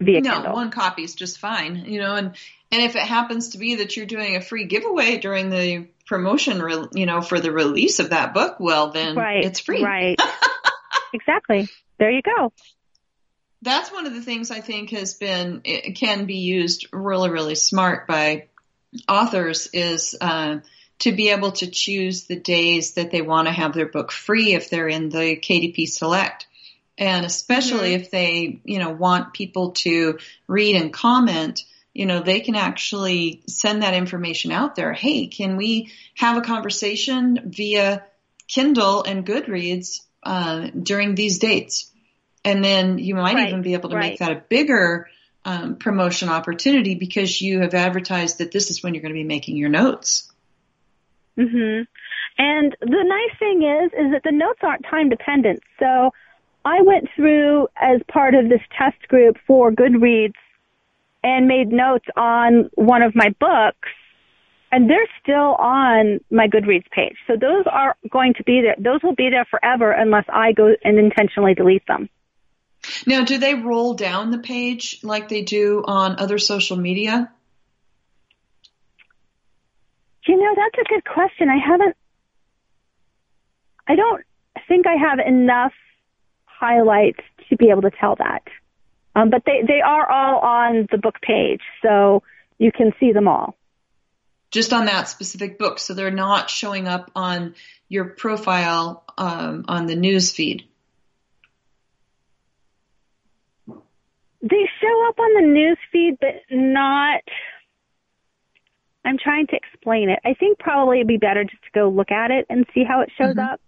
[0.00, 0.54] via No, Kindle.
[0.54, 2.28] one copy is just fine, you know, and
[2.72, 6.62] and if it happens to be that you're doing a free giveaway during the promotion,
[6.62, 9.84] re- you know, for the release of that book, well then right, it's free.
[9.84, 10.18] Right.
[11.12, 11.68] exactly.
[11.98, 12.54] There you go.
[13.60, 15.60] that's one of the things I think has been
[15.94, 18.46] can be used really really smart by
[19.08, 20.58] authors is uh,
[21.00, 24.54] to be able to choose the days that they want to have their book free
[24.54, 26.46] if they're in the KDP Select,
[26.96, 31.64] and especially if they you know want people to read and comment.
[31.92, 34.92] You know, they can actually send that information out there.
[34.92, 38.04] Hey, can we have a conversation via
[38.48, 41.92] Kindle and Goodreads uh, during these dates?
[42.44, 44.10] And then you might Right, even be able to right.
[44.10, 45.08] make that a bigger
[45.44, 49.24] um, promotion opportunity because you have advertised that this is when you're going to be
[49.24, 50.30] making your notes.
[51.36, 51.82] hmm
[52.38, 55.60] And the nice thing is, is that the notes aren't time dependent.
[55.78, 56.12] So
[56.64, 60.34] I went through as part of this test group for Goodreads
[61.22, 63.88] and made notes on one of my books
[64.74, 67.14] and they're still on my Goodreads page.
[67.28, 68.74] So those are going to be there.
[68.76, 72.08] Those will be there forever unless I go and intentionally delete them.
[73.06, 77.30] Now, do they roll down the page like they do on other social media?
[80.26, 81.48] You know, that's a good question.
[81.50, 81.96] I haven't
[83.86, 84.24] I don't
[84.68, 85.72] think I have enough
[86.44, 88.42] highlights to be able to tell that.
[89.14, 92.22] Um, but they, they are all on the book page, so
[92.58, 93.56] you can see them all.
[94.50, 97.54] Just on that specific book, so they're not showing up on
[97.88, 100.64] your profile um, on the news feed.
[104.44, 107.22] They show up on the news feed, but not.
[109.02, 110.18] I'm trying to explain it.
[110.22, 113.00] I think probably it'd be better just to go look at it and see how
[113.00, 113.52] it shows Mhm.
[113.52, 113.60] up.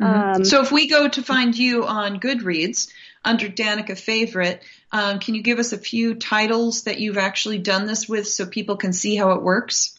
[0.00, 0.36] Mhm.
[0.36, 2.90] Um, so if we go to find you on Goodreads
[3.22, 7.86] under Danica Favorite, um, can you give us a few titles that you've actually done
[7.86, 9.98] this with so people can see how it works?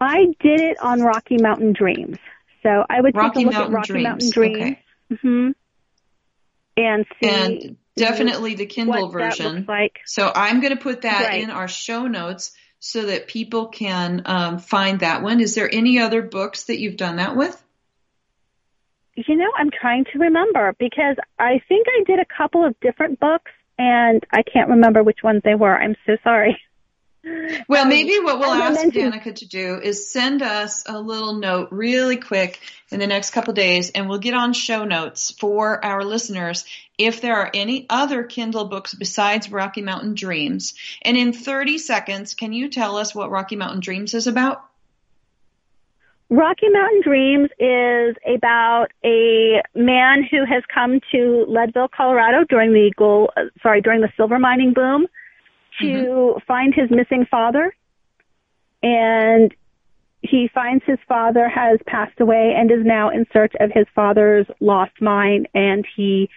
[0.00, 2.16] I did it on Rocky Mountain Dreams.
[2.62, 4.04] So I would Rocky take a look Mountain at Rocky Dreams.
[4.04, 4.56] Mountain Dreams.
[4.56, 4.82] Okay.
[5.12, 5.50] mm-hmm,
[6.76, 9.64] And see And definitely the Kindle version.
[9.68, 10.00] like.
[10.06, 11.42] So I'm going to put that Right.
[11.42, 15.40] in our show notes so that people can um, find that one.
[15.40, 17.62] Is there any other books that you've done that with?
[19.16, 23.20] You know, I'm trying to remember because I think I did a couple of different
[23.20, 25.76] books and I can't remember which ones they were.
[25.76, 26.58] I'm so sorry.
[27.68, 31.34] Well, Um, maybe what we'll ask mentioned- Danica to do is send us a little
[31.34, 32.58] note really quick
[32.90, 36.64] in the next couple days, and we'll get on show notes for our listeners
[36.96, 40.74] if there are any other Kindle books besides Rocky Mountain Dreams.
[41.02, 44.64] And in 30 seconds, can you tell us what Rocky Mountain Dreams is about?
[46.30, 52.92] Rocky Mountain Dreams is about a man who has come to Leadville, Colorado during the
[52.96, 53.30] gold,
[53.62, 55.06] sorry, during the silver mining boom
[55.80, 56.38] to mm-hmm.
[56.46, 57.74] find his missing father.
[58.82, 59.54] And
[60.22, 64.46] he finds his father has passed away and is now in search of his father's
[64.60, 66.28] lost mine and he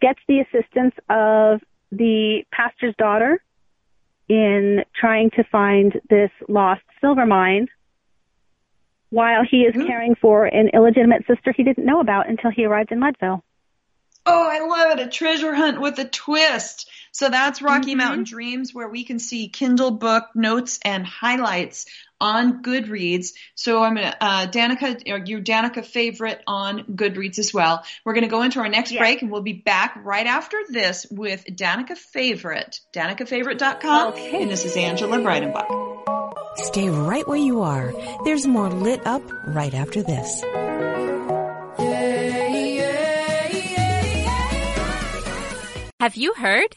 [0.00, 1.60] gets the assistance of
[1.92, 3.42] the pastor's daughter
[4.28, 7.68] in trying to find this lost silver mine
[9.10, 9.86] while he is Ooh.
[9.86, 13.42] caring for an illegitimate sister he didn't know about until he arrived in Leadville.
[14.26, 15.06] Oh, I love it.
[15.06, 16.88] A treasure hunt with a twist.
[17.12, 17.98] So that's Rocky Mhm.
[17.98, 21.86] Mountain Dreams where we can see Kindle book notes and highlights
[22.20, 23.28] on Goodreads.
[23.54, 27.82] So I'm going to, uh, Danica, or your Danica favorite on Goodreads as well.
[28.04, 29.00] We're going to go into our next Yeah.
[29.00, 34.08] break and we'll be back right after this with Danica favorite, danicafavorite.com.
[34.12, 34.42] Okay.
[34.42, 35.66] And this is Angela Breidenbach.
[36.56, 37.92] Stay right where you are.
[38.24, 40.42] There's more lit up right after this.
[46.00, 46.76] Have you heard?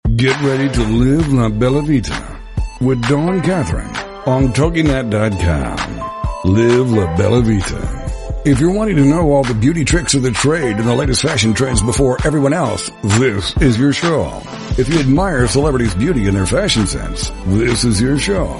[0.15, 2.39] Get ready to live La Bella Vita
[2.81, 3.95] with Dawn Catherine
[4.25, 6.51] on TogiNet.com.
[6.51, 8.41] Live La Bella Vita.
[8.43, 11.21] If you're wanting to know all the beauty tricks of the trade and the latest
[11.21, 14.41] fashion trends before everyone else, this is your show.
[14.77, 18.59] If you admire celebrities' beauty and their fashion sense, this is your show.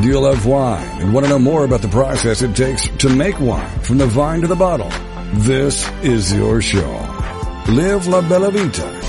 [0.00, 3.08] Do you love wine and want to know more about the process it takes to
[3.08, 4.90] make wine from the vine to the bottle?
[5.42, 6.90] This is your show.
[7.68, 9.01] Live La Bella Vita.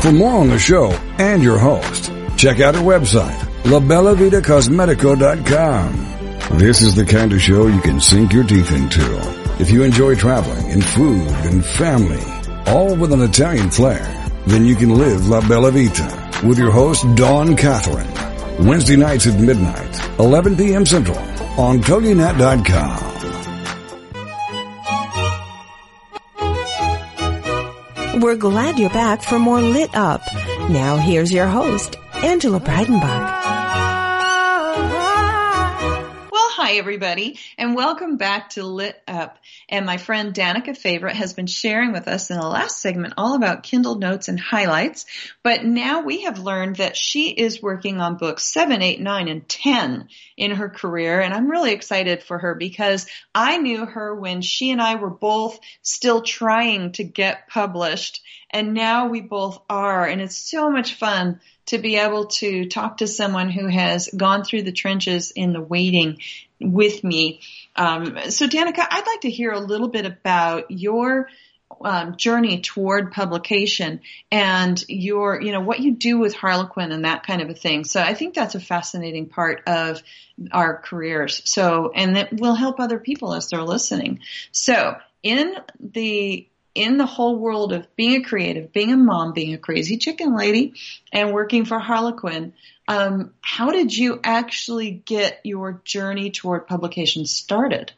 [0.00, 6.58] For more on the show and your host, check out our website, labellavitacosmetico.com.
[6.58, 9.04] This is the kind of show you can sink your teeth into.
[9.60, 12.22] If you enjoy traveling and food and family,
[12.66, 14.00] all with an Italian flair,
[14.46, 18.08] then you can live La Bella Vita with your host, Dawn Catherine.
[18.66, 20.86] Wednesday nights at midnight, 11 p.m.
[20.86, 21.18] Central
[21.58, 23.09] on TogiNet.com.
[28.20, 30.20] We're glad you're back for more Lit Up.
[30.68, 33.39] Now here's your host, Angela Breidenbach.
[36.62, 39.38] Hi everybody, and welcome back to Lit Up.
[39.70, 43.34] And my friend Danica Favorite has been sharing with us in the last segment all
[43.34, 45.06] about Kindle notes and highlights.
[45.42, 49.48] But now we have learned that she is working on books seven, eight, nine, and
[49.48, 51.22] 10 in her career.
[51.22, 55.08] And I'm really excited for her because I knew her when she and I were
[55.08, 58.20] both still trying to get published.
[58.50, 60.06] And now we both are.
[60.06, 64.44] And it's so much fun to be able to talk to someone who has gone
[64.44, 66.18] through the trenches in the waiting
[66.60, 67.40] with me.
[67.76, 71.28] Um, so, Danica, I'd like to hear a little bit about your
[71.82, 77.24] um, journey toward publication and your, you know, what you do with Harlequin and that
[77.24, 77.84] kind of a thing.
[77.84, 80.02] So, I think that's a fascinating part of
[80.52, 81.42] our careers.
[81.44, 84.20] So, and that will help other people as they're listening.
[84.52, 86.46] So, in the
[86.80, 90.36] in the whole world of being a creative, being a mom, being a crazy chicken
[90.36, 90.74] lady,
[91.12, 92.54] and working for Harlequin,
[92.88, 97.92] um, how did you actually get your journey toward publication started?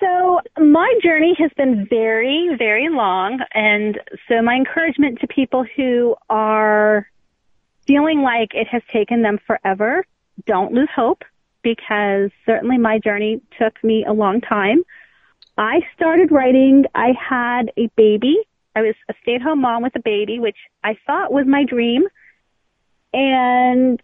[0.00, 3.40] So my journey has been very, very long.
[3.52, 7.08] And so my encouragement to people who are
[7.86, 10.04] feeling like it has taken them forever,
[10.46, 11.24] don't lose hope
[11.62, 14.84] because certainly my journey took me a long time.
[15.58, 18.36] I started writing, I had a baby.
[18.76, 21.64] I was a stay at home mom with a baby, which I thought was my
[21.64, 22.04] dream.
[23.12, 24.00] And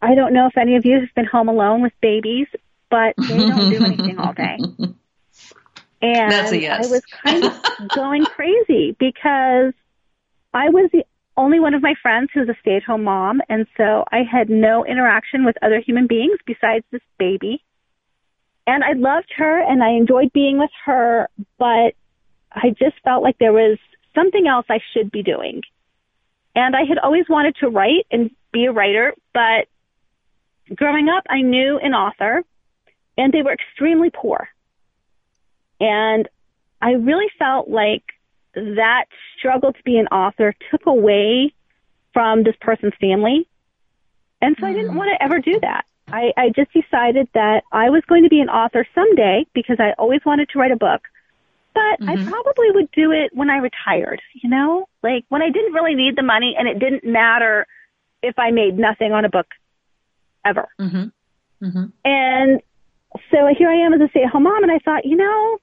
[0.00, 2.46] I don't know if any of you have been home alone with babies,
[2.90, 4.58] but they don't do anything all day.
[6.00, 6.86] And That's a yes.
[6.86, 9.74] I was kind of going crazy because
[10.54, 11.04] I was the
[11.36, 13.40] only one of my friends who's a stay at home mom.
[13.48, 17.64] And so I had no interaction with other human beings besides this baby.
[18.66, 21.94] And I loved her and I enjoyed being with her, but
[22.52, 23.78] I just felt like there was
[24.14, 25.62] something else I should be doing.
[26.54, 29.68] And I had always wanted to write and be a writer, but
[30.74, 32.42] growing up, I knew an author
[33.16, 34.48] and they were extremely poor.
[35.78, 36.28] And
[36.80, 38.02] I really felt like
[38.54, 39.04] that
[39.38, 41.54] struggle to be an author took away
[42.12, 43.46] from this person's family.
[44.40, 44.96] And so I didn't mm-hmm.
[44.96, 45.84] want to ever do that.
[46.08, 49.92] I, I just decided that I was going to be an author someday because I
[49.98, 51.02] always wanted to write a book.
[51.74, 54.88] But I probably would do it when I retired, you know?
[55.02, 57.66] Like when I didn't really need the money and it didn't matter
[58.22, 59.46] if I made nothing on a book
[60.44, 60.68] ever.
[60.80, 61.08] Mm-hmm.
[62.04, 62.60] And
[63.30, 65.58] so here I am as a stay at home mom and I thought, you know,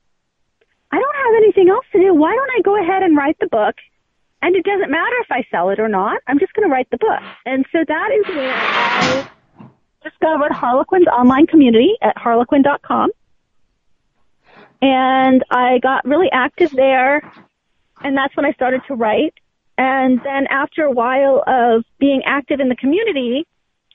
[0.91, 2.13] I don't have anything else to do.
[2.13, 3.75] Why don't I go ahead and write the book?
[4.43, 6.21] And it doesn't matter if I sell it or not.
[6.27, 7.21] I'm just going to write the book.
[7.45, 9.27] And so that is where I
[10.03, 13.11] discovered Harlequin's online community at harlequin.com.
[14.81, 17.31] And I got really active there.
[18.03, 19.33] And that's when I started to write.
[19.77, 23.47] And then after a while of being active in the community,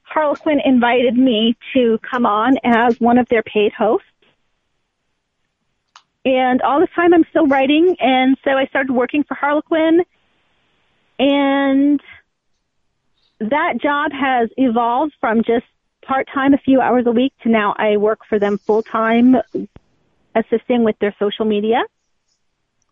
[0.03, 4.07] Harlequin invited me to come on as one of their paid hosts.
[6.25, 7.97] And all this time I'm still writing.
[8.01, 10.05] And so I started working for Harlequin.
[11.19, 12.01] And
[13.41, 15.67] that job has evolved from just
[16.09, 19.37] part time a few hours a week to now I work for them full time
[20.35, 21.83] assisting with their social media.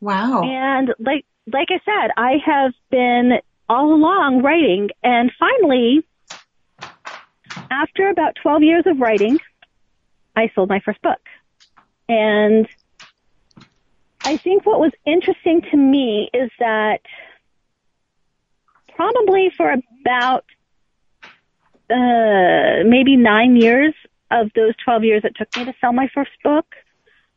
[0.01, 0.43] Wow.
[0.43, 6.05] And like like I said, I have been all along writing and finally
[7.71, 9.39] after about 12 years of writing,
[10.37, 11.21] I sold my first book.
[12.09, 12.69] And
[14.23, 17.01] I think what was interesting to me is that
[18.95, 20.45] probably for about
[21.90, 23.94] uh, maybe nine years
[24.31, 26.66] of those 12 years it took me to sell my first book,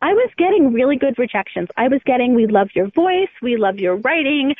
[0.01, 1.67] I was getting really good rejections.
[1.77, 4.55] I was getting, we love your voice, we love your writing.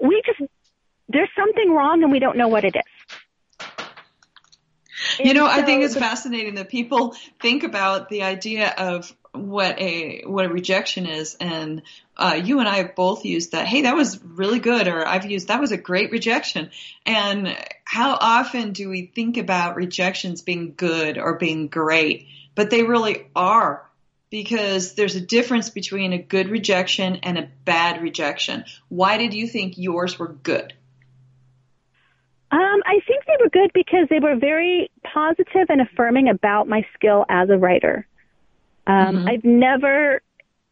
[0.00, 0.50] We just,
[1.08, 3.96] there's something wrong and we don't know what it is.
[5.20, 9.14] You know, And I think it's the- fascinating that people think about the idea of
[9.32, 11.82] what a what a rejection is, and
[12.16, 13.66] uh, you and I have both used that.
[13.66, 16.70] Hey, that was really good, or I've used that was a great rejection.
[17.06, 22.26] And how often do we think about rejections being good or being great?
[22.54, 23.88] But they really are
[24.30, 28.64] because there's a difference between a good rejection and a bad rejection.
[28.88, 30.74] Why did you think yours were good?
[32.50, 36.86] Um, I think they were good because they were very positive and affirming about my
[36.94, 38.06] skill as a writer.
[38.88, 40.22] Um, I've never,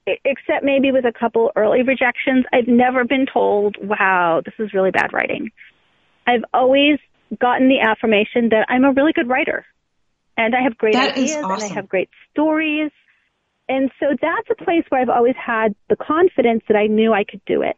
[0.06, 4.90] except maybe with a couple early rejections, I've never been told, wow, this is really
[4.90, 5.50] bad writing.
[6.26, 6.98] I've always
[7.38, 9.66] gotten the affirmation that I'm a really good writer
[10.36, 12.90] and I have great That ideas and I have great stories.
[13.68, 17.24] And so that's a place where I've always had the confidence that I knew I
[17.24, 17.76] could do it.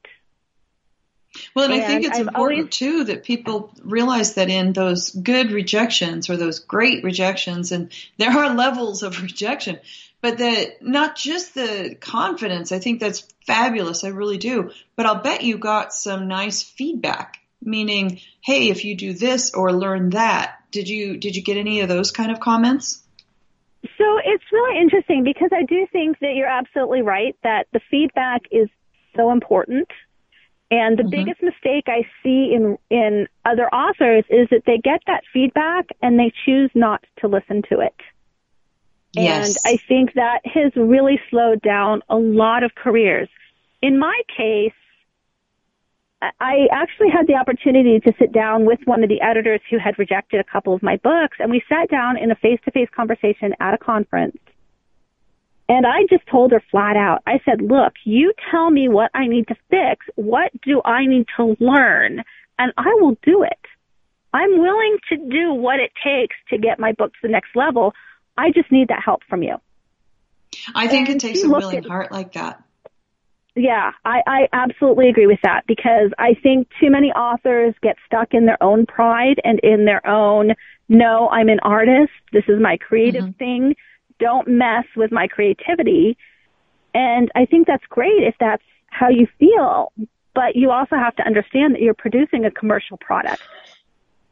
[1.55, 5.11] Well, and, I think it's I've important always- too that people realize that in those
[5.11, 9.78] good rejections or those great rejections, and there are levels of rejection,
[10.20, 12.72] but that not just the confidence.
[12.72, 14.04] I think that's fabulous.
[14.04, 14.70] I really do.
[14.96, 19.72] But I'll bet you got some nice feedback, meaning, hey, if you do this or
[19.72, 23.02] learn that, did you did you get any of those kind of comments?
[23.96, 28.42] So it's really interesting because I do think that you're absolutely right that the feedback
[28.50, 28.68] is
[29.16, 29.88] so important.
[30.70, 31.10] And the Mhm.
[31.10, 36.18] biggest mistake I see in in other authors is that they get that feedback and
[36.18, 37.94] they choose not to listen to it.
[39.12, 39.64] Yes.
[39.64, 43.28] And I think that has really slowed down a lot of careers.
[43.80, 44.72] In my case,
[46.20, 49.78] I- I actually had the opportunity to sit down with one of the editors who
[49.78, 53.54] had rejected a couple of my books, and we sat down in a face-to-face conversation
[53.61, 54.36] at a conference.
[55.70, 59.26] And I just told her flat out, I said, look, you tell me what I
[59.26, 60.06] need to fix.
[60.16, 62.24] What do I need to learn?
[62.59, 63.59] And I will do it.
[64.32, 67.94] I'm willing to do what it takes to get my book to the next level.
[68.39, 69.57] I just need that help from you.
[70.74, 72.62] I think it takes a willing at- heart like that.
[73.55, 78.32] Yeah, I, I absolutely agree with that because I think too many authors get stuck
[78.32, 80.53] in their own pride and in their own,
[80.89, 82.12] no, I'm an artist.
[82.32, 83.36] This is my creative Mhm.
[83.36, 83.76] thing.
[84.20, 86.16] Don't mess with my creativity.
[86.95, 89.93] And I think that's great if that's how you feel,
[90.34, 93.43] but you also have to understand that you're producing a commercial product.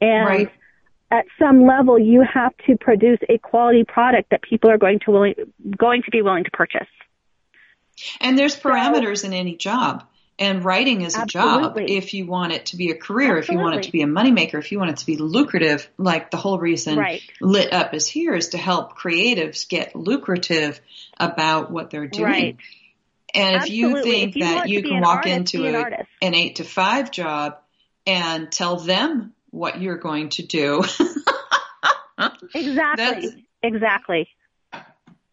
[0.01, 0.53] And Right.
[1.11, 5.11] At some level you have to produce a quality product that people are going to
[5.11, 5.35] willing,
[5.77, 6.89] going to be willing to purchase.
[8.21, 10.05] And there's parameters in any job.
[10.39, 13.59] And writing is a job if you want it to be a career, if you
[13.59, 16.37] want it to be a moneymaker, if you want it to be lucrative, like the
[16.37, 17.23] whole reason Right.
[17.41, 20.79] Lit Up is here is to help creatives get lucrative
[21.19, 22.25] about what they're doing.
[22.25, 22.57] Right.
[23.33, 26.07] And if you think If you that you can walk artist, into be an a,
[26.21, 27.57] an eight to five job
[28.07, 30.85] and tell them what you're going to do,
[32.55, 32.75] Exactly.
[32.75, 33.33] That's-
[33.63, 34.29] exactly.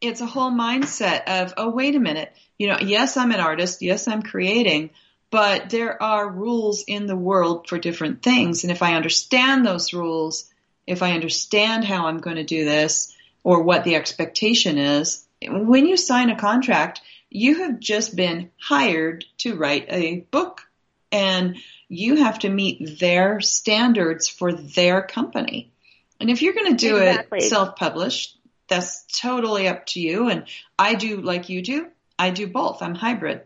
[0.01, 2.33] it's a whole mindset of, oh, wait a minute.
[2.57, 3.81] You know, yes, I'm an artist.
[3.81, 4.91] Yes, I'm creating,
[5.31, 8.63] but there are rules in the world for different things.
[8.63, 10.49] And if I understand those rules,
[10.85, 15.87] if I understand how I'm going to do this or what the expectation is, when
[15.87, 20.67] you sign a contract, you have just been hired to write a book
[21.13, 21.57] and
[21.87, 25.71] you have to meet their standards for their company.
[26.19, 27.37] And if you're going to do Exactly.
[27.39, 28.37] it self-published,
[28.67, 30.29] that's totally up to you.
[30.29, 30.45] And
[30.77, 31.87] I do like you do.
[32.17, 32.81] I do both.
[32.81, 33.41] I'm hybrid.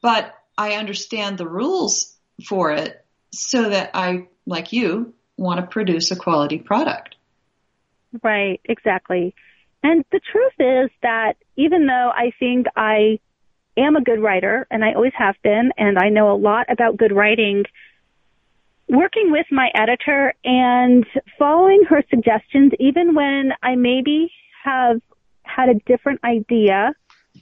[0.00, 2.14] But I understand the rules
[2.46, 7.16] for it so that I, like you, want to produce a quality product.
[8.22, 8.60] Right.
[8.64, 9.34] Exactly.
[9.82, 13.18] And the truth is that even though I think I
[13.80, 16.96] am a good writer and I always have been and I know a lot about
[16.96, 17.64] good writing,
[18.88, 21.06] working with my editor and
[21.38, 24.32] following her suggestions, even when I maybe
[24.64, 25.00] have
[25.42, 26.92] had a different idea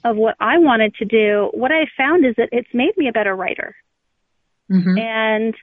[0.03, 3.11] of what I wanted to do, what I found is that it's made me a
[3.11, 3.75] better writer.
[4.71, 4.97] Mm-hmm.
[4.97, 5.55] And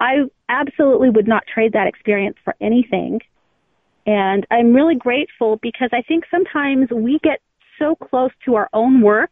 [0.00, 3.20] I absolutely would not trade that experience for anything.
[4.06, 7.40] And I'm really grateful because I think sometimes we get
[7.78, 9.30] so close to our own work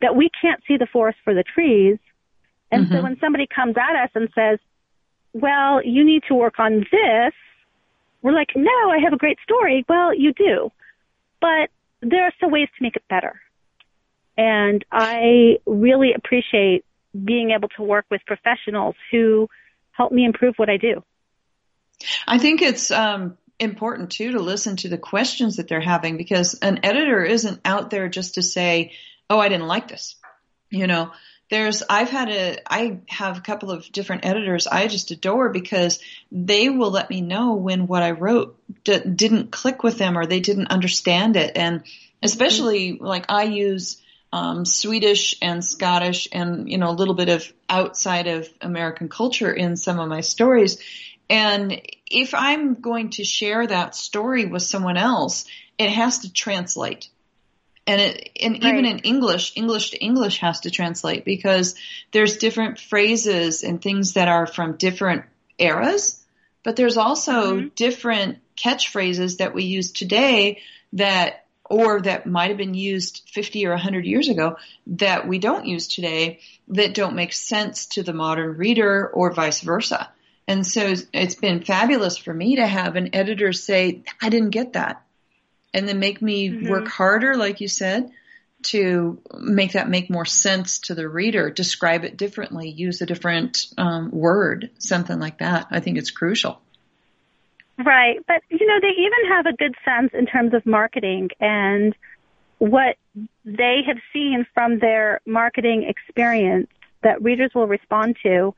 [0.00, 1.98] that we can't see the forest for the trees.
[2.70, 3.02] And so Mhm.
[3.02, 4.58] when somebody comes at us and says,
[5.32, 7.34] well, you need to work on this,
[8.22, 9.84] we're like, no, I have a great story.
[9.88, 10.70] Well, you do.
[11.40, 11.70] But
[12.00, 13.40] there are still ways to make it better.
[14.36, 16.84] And I really appreciate
[17.24, 19.48] being able to work with professionals who
[19.92, 21.04] help me improve what I do.
[22.26, 26.54] I think it's um, important too to listen to the questions that they're having because
[26.54, 28.92] an editor isn't out there just to say,
[29.30, 30.16] "Oh, I didn't like this."
[30.70, 31.12] You know,
[31.50, 36.00] there's I've had a I have a couple of different editors I just adore because
[36.32, 40.26] they will let me know when what I wrote d- didn't click with them or
[40.26, 41.84] they didn't understand it, and
[42.22, 44.00] especially like I use
[44.32, 49.52] um, Swedish and Scottish and you know a little bit of outside of American culture
[49.52, 50.78] in some of my stories.
[51.30, 55.46] And if I'm going to share that story with someone else,
[55.78, 57.08] it has to translate.
[57.86, 61.74] And it, and even in English, English to English has to translate because
[62.12, 65.24] there's different phrases and things that are from different
[65.58, 66.22] eras,
[66.62, 67.74] but there's also Mhm.
[67.74, 70.62] different catchphrases that we use today
[70.94, 74.56] that or that might have been used 50 or 100 years ago
[74.86, 79.60] that we don't use today that don't make sense to the modern reader or vice
[79.60, 80.10] versa.
[80.46, 84.74] And so it's been fabulous for me to have an editor say, I didn't get
[84.74, 85.03] that.
[85.74, 86.68] And then make me Mhm.
[86.68, 88.10] work harder, like you said,
[88.64, 93.66] to make that make more sense to the reader, describe it differently, use a different
[93.76, 95.66] um, word, something like that.
[95.70, 96.62] I think it's crucial.
[97.76, 98.20] Right.
[98.26, 101.94] But, you know, they even have a good sense in terms of marketing and
[102.58, 102.96] what
[103.44, 106.68] they have seen from their marketing experience
[107.02, 108.54] that readers will respond to.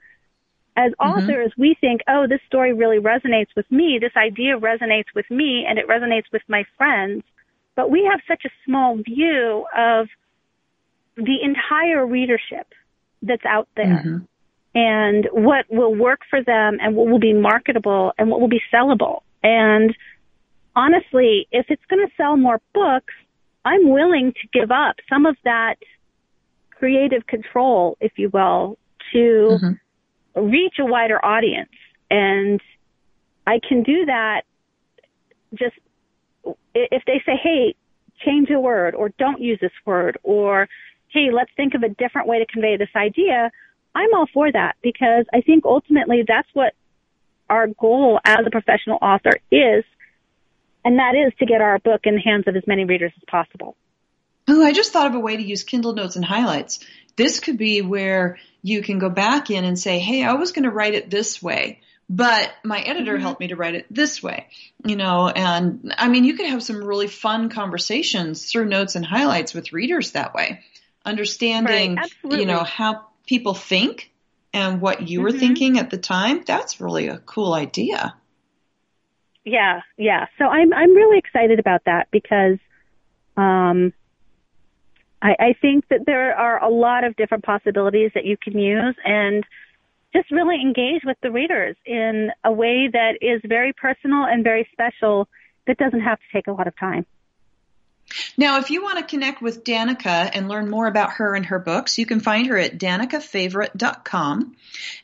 [0.77, 1.09] As Mm-hmm.
[1.11, 3.99] authors, we think, oh, this story really resonates with me.
[3.99, 7.25] This idea resonates with me and it resonates with my friends.
[7.75, 10.09] But we have such a small view of
[11.17, 12.67] the entire readership
[13.23, 14.27] that's out there Mhm.
[14.75, 18.63] and what will work for them and what will be marketable and what will be
[18.73, 19.23] sellable.
[19.43, 19.97] And
[20.75, 23.15] honestly, if it's going to sell more books,
[23.65, 25.79] I'm willing to give up some of that
[26.71, 28.77] creative control, if you will,
[29.13, 29.81] to Mhm.
[30.37, 31.71] Reach a wider audience.
[32.11, 32.61] And
[33.47, 34.43] I can do that
[35.55, 35.75] just
[36.75, 37.75] if they say, hey,
[38.25, 40.69] change a word or don't use this word or
[41.09, 43.51] hey, let's think of a different way to convey this idea.
[43.95, 46.75] I'm all for that because I think ultimately that's what
[47.49, 49.85] our goal as a professional author is.
[50.85, 53.23] And that is to get our book in the hands of as many readers as
[53.29, 53.77] possible.
[54.49, 56.81] Oh, I just thought of a way to use Kindle Notes and highlights.
[57.17, 60.65] This could be where you can go back in and say, hey, I was going
[60.65, 64.49] to write it this way, but my editor helped me to write it this way.
[64.85, 69.05] You know, and I mean, you could have some really fun conversations through notes and
[69.05, 70.63] highlights with readers that way.
[71.05, 74.13] Understanding, Right, you know, how people think
[74.53, 75.39] and what you were Mhm.
[75.41, 76.43] thinking at the time.
[76.47, 78.15] That's really a cool idea.
[79.45, 80.27] Yeah, yeah.
[80.39, 82.59] So I'm I'm really excited about that because
[83.37, 83.93] um
[85.23, 88.95] I, I think that there are a lot of different possibilities that you can use
[89.05, 89.45] and
[90.15, 94.69] just really engage with the readers in a way that is very personal and very
[94.73, 95.29] special
[95.67, 97.05] that doesn't have to take a lot of time.
[98.37, 101.59] Now, if you want to connect with Danica and learn more about her and her
[101.59, 104.57] books, you can find her at danicafavorite.com.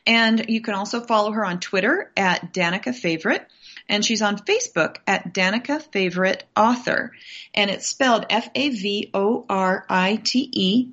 [0.07, 3.45] And you can also follow her on Twitter at Danica Favorite.
[3.89, 7.11] And she's on Facebook at Danica Favorite Author.
[7.53, 9.11] And it's spelled F-A-V-O-R-I-T-E,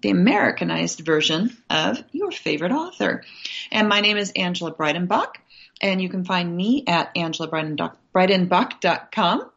[0.03, 3.23] the Americanized version of your favorite author.
[3.71, 5.35] And my name is Angela Breidenbach.
[5.81, 9.51] And you can find me at angelabreidenbach.com.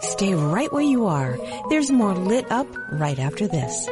[0.00, 1.38] Stay right where you are.
[1.70, 3.88] There's more lit up right after this.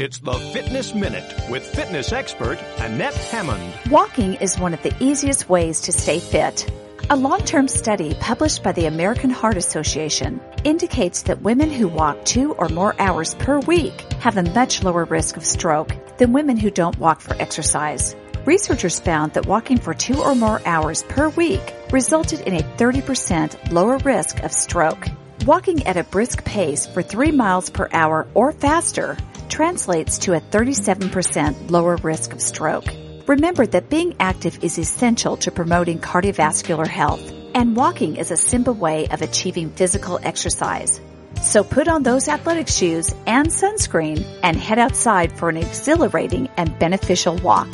[0.00, 3.74] It's the Fitness Minute with fitness expert Annette Hammond.
[3.90, 6.72] Walking is one of the easiest ways to stay fit.
[7.12, 12.52] A long-term study published by the American Heart Association indicates that women who walk two
[12.52, 16.70] or more hours per week have a much lower risk of stroke than women who
[16.70, 18.14] don't walk for exercise.
[18.44, 23.72] Researchers found that walking for two or more hours per week resulted in a 30%
[23.72, 25.08] lower risk of stroke.
[25.44, 29.16] Walking at a brisk pace for three miles per hour or faster
[29.48, 32.86] translates to a 37% lower risk of stroke.
[33.26, 38.74] Remember that being active is essential to promoting cardiovascular health, and walking is a simple
[38.74, 41.00] way of achieving physical exercise.
[41.42, 46.78] So put on those athletic shoes and sunscreen and head outside for an exhilarating and
[46.78, 47.68] beneficial walk.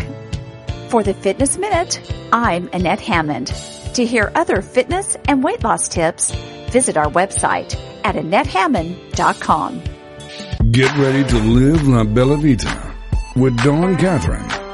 [0.89, 2.01] For the Fitness Minute,
[2.33, 3.49] I'm Annette Hammond.
[3.95, 6.33] To hear other fitness and weight loss tips,
[6.71, 9.83] visit our website at AnnetteHammond.com.
[10.71, 12.95] Get ready to live La Bella Vita
[13.37, 14.56] with Dawn Catherine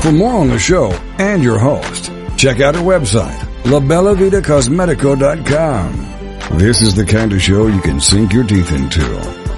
[0.00, 6.58] For more on the show and your host, check out our website, labellavitacosmetico.com.
[6.58, 9.04] This is the kind of show you can sink your teeth into.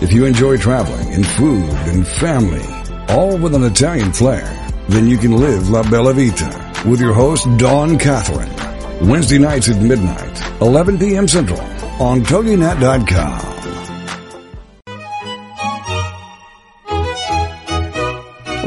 [0.03, 2.67] If you enjoy traveling and food and family,
[3.09, 4.43] all with an Italian flair,
[4.89, 8.51] then you can live La Bella Vita with your host, Dawn Catherine.
[9.09, 11.29] Wednesday nights at midnight, 11 p.m.
[11.29, 11.61] Central
[12.01, 13.52] on TogiNet.com.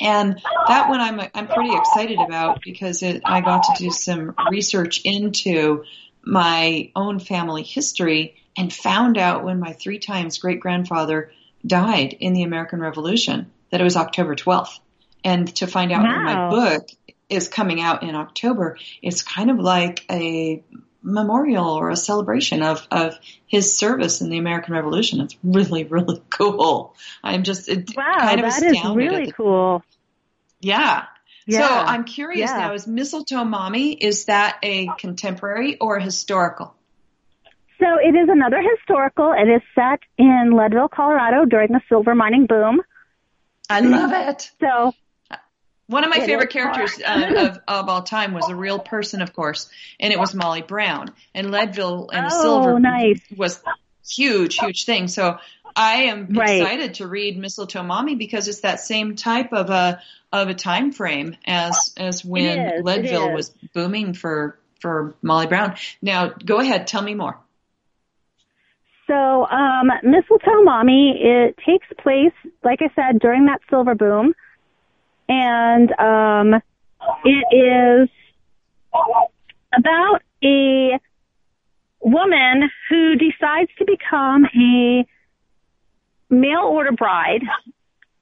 [0.00, 4.36] And that one I'm I'm pretty excited about because it, I got to do some
[4.48, 5.82] research into
[6.22, 11.32] my own family history and found out when my three times great grandfather
[11.66, 14.78] died in the American Revolution that it was October 12th.
[15.24, 16.88] And to find out in my book
[17.28, 20.62] is coming out in October, it's kind of like a
[21.02, 25.20] memorial or a celebration of, of his service in the American Revolution.
[25.20, 26.94] It's really, really cool.
[27.22, 29.06] I'm just it, Wow, kind of that is astounded.
[29.06, 29.82] at really the- cool.
[30.60, 31.04] yeah.
[31.48, 32.58] So I'm curious Yeah.
[32.58, 36.74] now, is Mistletoe Mommy, is that a contemporary or a historical?
[37.78, 39.32] So it is another historical.
[39.32, 42.80] It is set in Leadville, Colorado during the silver mining boom.
[43.70, 44.50] I love it.
[44.60, 44.92] So
[45.88, 49.22] One of my It favorite characters uh, of, of all time was a real person,
[49.22, 49.68] of course,
[50.00, 51.12] and it was Molly Brown.
[51.34, 53.20] And Leadville and Oh, Silver nice.
[53.36, 53.62] was
[54.08, 55.08] huge, huge thing.
[55.08, 55.38] So
[55.76, 56.62] I am Right.
[56.62, 60.00] excited to read Mistletoe Mommy because it's that same type of a
[60.32, 65.76] of a time frame as as when is, Leadville was booming for for Molly Brown.
[66.02, 67.38] Now, go ahead, tell me more.
[69.06, 72.32] So, um, Mistletoe Mommy, it takes place,
[72.64, 74.34] like I said, during that silver boom.
[75.28, 76.62] And, um,
[77.24, 78.08] it is
[79.76, 80.98] about a
[82.00, 85.06] woman who decides to become a
[86.30, 87.42] mail order bride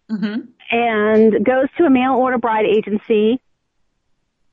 [0.08, 0.40] hmm
[0.70, 3.40] and goes to a mail order bride agency.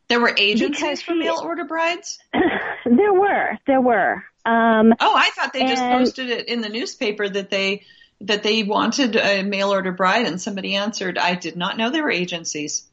[0.10, 2.20] There were agencies for mail order brides.
[2.34, 4.24] there were, there were.
[4.46, 7.84] Um, Oh, I thought they just posted it in the newspaper that they
[8.22, 11.18] that they wanted a mail order bride, and somebody answered.
[11.18, 12.88] I did not know there were agencies.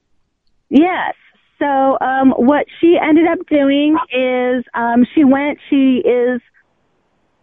[0.69, 1.15] Yes.
[1.59, 5.59] So um, what she ended up doing is um, she went.
[5.71, 6.41] She is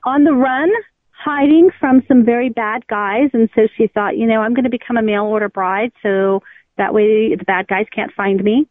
[0.03, 0.69] on the run,
[1.11, 4.69] hiding from some very bad guys, and so she thought, you know, I'm going to
[4.69, 6.43] become a mail order bride, so
[6.77, 8.67] that way the bad guys can't find me.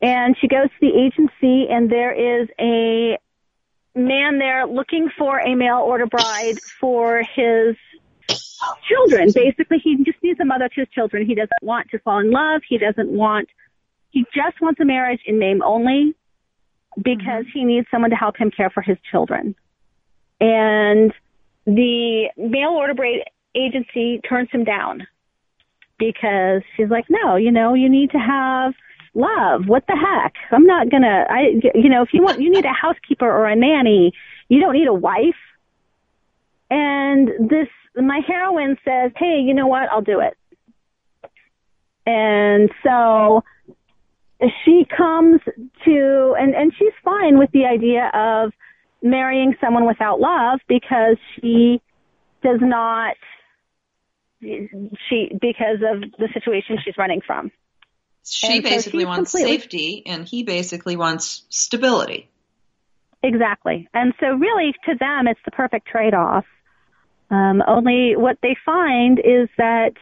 [0.00, 3.18] And she goes to the agency, and there is a
[3.96, 7.76] man there looking for a mail order bride for his
[8.88, 9.30] children.
[9.34, 11.26] Basically, he just needs a mother to his children.
[11.26, 12.62] He doesn't want to fall in love.
[12.68, 13.48] He doesn't want,
[14.10, 16.14] he just wants a marriage in name only
[17.02, 19.54] because he needs someone to help him care for his children.
[20.40, 21.12] And
[21.66, 25.06] the mail order bride agency turns him down
[25.98, 28.74] because she's like, no, you know, you need to have
[29.16, 29.66] love.
[29.66, 30.34] What the heck?
[30.52, 33.56] I'm not gonna, I, you know, if you want, you need a housekeeper or a
[33.56, 34.12] nanny.
[34.48, 35.34] You don't need a wife.
[36.70, 39.88] And this, my heroine says, hey, you know what?
[39.90, 40.36] I'll do it.
[42.04, 43.42] And so
[44.64, 45.40] she comes
[45.84, 48.52] to, and, and she's fine with the idea of
[49.02, 51.80] marrying someone without love because she
[52.42, 53.16] does not,
[54.40, 57.50] she, because of the situation she's running from.
[58.28, 62.28] She And basically she's wants completely- safety, and he basically wants stability.
[63.22, 63.88] Exactly.
[63.94, 66.44] And so really to them it's the perfect trade-off.
[67.30, 69.94] Um, only what they find is that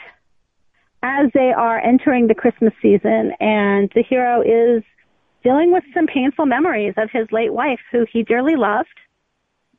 [1.03, 4.83] as they are entering the Christmas season and the hero is
[5.43, 8.89] dealing with some painful memories of his late wife who he dearly loved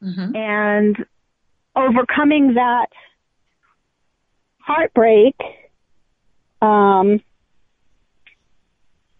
[0.01, 1.05] hmm and
[1.75, 2.87] overcoming that
[4.59, 5.35] heartbreak
[6.61, 7.19] um,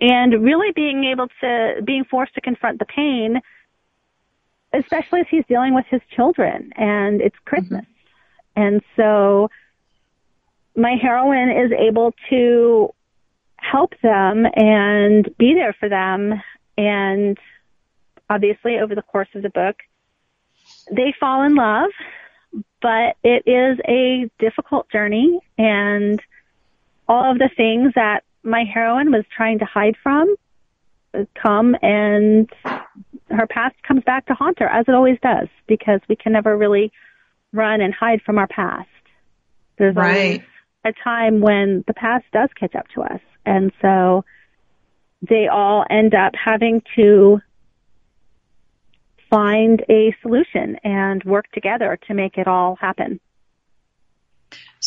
[0.06, 3.42] and really being able to being forced to confront the pain
[4.74, 7.50] especially as he's dealing with his children and it's mm-hmm.
[7.50, 7.86] christmas.
[8.56, 9.50] And so
[10.76, 12.94] my heroine is able to
[13.58, 16.42] help them and be there for them.
[16.78, 17.38] And
[18.30, 19.78] obviously over the course of the book
[20.92, 21.90] they fall in love,
[22.82, 25.40] but it is a difficult journey.
[25.58, 26.22] And
[27.08, 30.36] all of the things that my heroine was trying to hide from
[31.14, 32.50] uh, come and
[33.30, 36.56] her past comes back to haunt her as it always does because we can never
[36.56, 36.92] really
[37.52, 38.88] run and hide from our past.
[39.78, 40.44] There's always Right.
[40.86, 43.22] a time when the past does catch up to us.
[43.46, 44.24] And so
[45.22, 47.42] they all end up having to
[49.30, 53.20] find a solution and work together to make it all happen.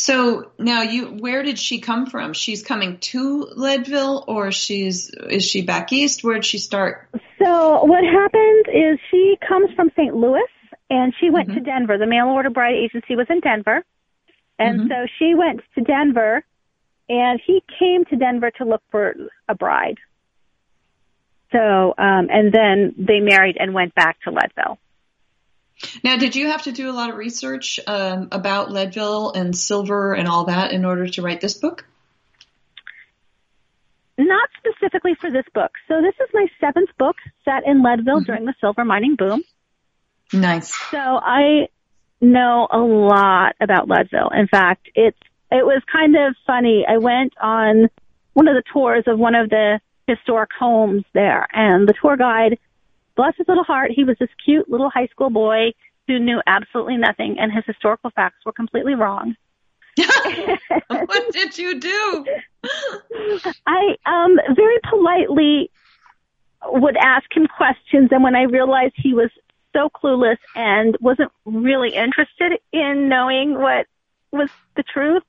[0.01, 2.33] So now you, where did she come from?
[2.33, 6.23] She's coming to Leadville or she's, is she back east?
[6.23, 7.09] Where did she start?
[7.43, 10.15] So what happened is she comes from St.
[10.15, 10.47] Louis
[10.89, 11.99] and she went to Denver.
[11.99, 13.83] The mail order bride agency was in Denver.
[14.57, 16.45] And so she went to Denver
[17.09, 19.17] and he came to Denver to look for
[19.49, 19.99] a bride.
[21.51, 21.59] So,
[21.99, 24.79] um, and then they married and went back to Leadville.
[26.03, 30.15] Now, did you have to do a lot of research um, about Leadville and silver
[30.15, 31.85] and all that in order to write this book?
[34.17, 35.71] Not specifically for this book.
[35.87, 39.45] So this is my seventh book set in Leadville during the silver mining boom.
[40.33, 40.75] Nice.
[40.91, 41.69] So I
[42.21, 44.31] know a lot about Leadville.
[44.31, 45.19] In fact, it's
[45.51, 46.85] it was kind of funny.
[46.87, 47.89] I went on
[48.35, 52.59] one of the tours of one of the historic homes there, and the tour guide,
[53.19, 55.73] bless his little heart, he was this cute little high school boy
[56.07, 59.35] who knew absolutely nothing, and his historical facts were completely wrong.
[60.87, 62.27] what did you do?
[63.67, 65.71] I um very politely
[66.67, 69.31] would ask him questions and when I realized he was
[69.75, 73.87] so clueless and wasn't really interested in knowing what
[74.31, 75.25] was the truth,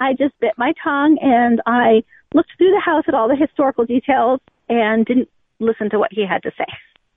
[0.00, 3.84] I just bit my tongue and I looked through the house at all the historical
[3.84, 5.28] details and didn't
[5.60, 6.66] listen to what he had to say.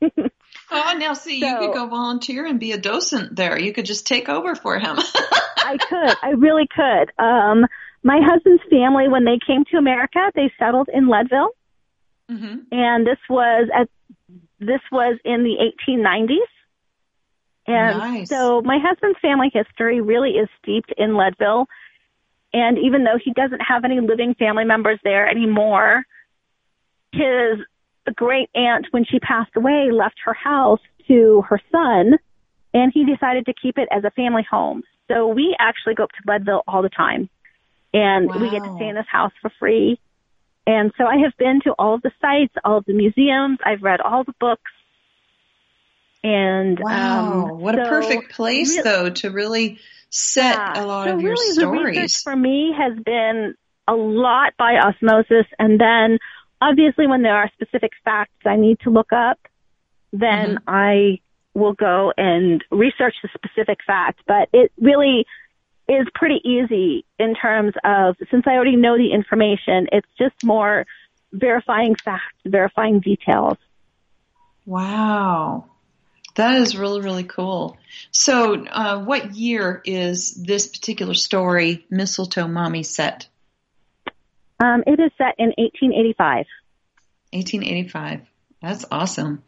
[0.71, 3.57] Oh, now see, you could go volunteer and be a docent there.
[3.57, 4.97] You could just take over for him.
[5.57, 6.15] I could.
[6.21, 7.11] I really could.
[7.17, 7.65] Um,
[8.03, 11.49] my husband's family, when they came to America, they settled in Leadville,
[12.29, 12.57] mm-hmm.
[12.71, 13.89] and this was at
[14.59, 15.55] this was in the
[15.87, 16.37] 1890s.
[17.65, 18.29] And Nice.
[18.29, 21.67] so my husband's family history really is steeped in Leadville.
[22.51, 26.03] And even though he doesn't have any living family members there anymore,
[27.11, 27.59] his
[28.11, 32.17] great aunt, when she passed away, left her house to her son,
[32.73, 34.83] and he decided to keep it as a family home.
[35.07, 37.29] So we actually go up to Leadville all the time,
[37.93, 39.99] and we get to stay in this house for free.
[40.67, 43.57] And so I have been to all of the sites, all of the museums.
[43.65, 44.71] I've read all the books.
[46.23, 49.79] And Wow, um, what a perfect place re- though to really
[50.09, 50.83] set yeah.
[50.83, 52.21] a lot so of your really The research stories.
[52.21, 53.55] for me has been
[53.87, 56.19] a lot by osmosis, and then
[56.61, 59.39] obviously when there are specific facts I need to look up,
[60.11, 60.63] then Mm-hmm.
[60.67, 61.19] I
[61.53, 64.21] will go and research the specific fact.
[64.27, 65.25] But it really
[65.87, 70.85] is pretty easy in terms of since I already know the information, it's just more
[71.31, 73.57] verifying facts, verifying details.
[74.65, 75.65] Wow.
[76.35, 77.77] That is really, really cool.
[78.11, 83.27] So, uh, what year is this particular story, Mistletoe Mommy, set?
[84.59, 86.45] Um, it is set in 1885.
[87.31, 88.21] 1885.
[88.61, 89.43] That's awesome.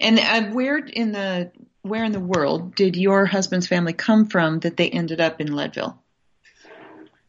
[0.00, 1.52] And uh, where in the
[1.82, 5.54] where in the world did your husband's family come from that they ended up in
[5.54, 6.00] Leadville?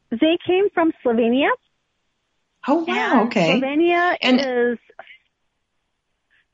[0.09, 1.49] They came from Slovenia.
[2.67, 3.59] Oh wow, And okay.
[3.59, 4.77] Slovenia And- is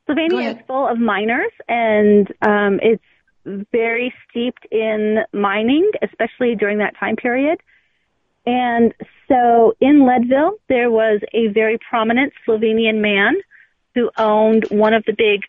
[0.09, 3.03] Slovenia is full of miners, and um, it's
[3.71, 7.59] very steeped in mining, especially during that time period.
[8.45, 8.93] And
[9.27, 13.35] so in Leadville, there was a very prominent Slovenian man
[13.95, 15.41] who owned one of the big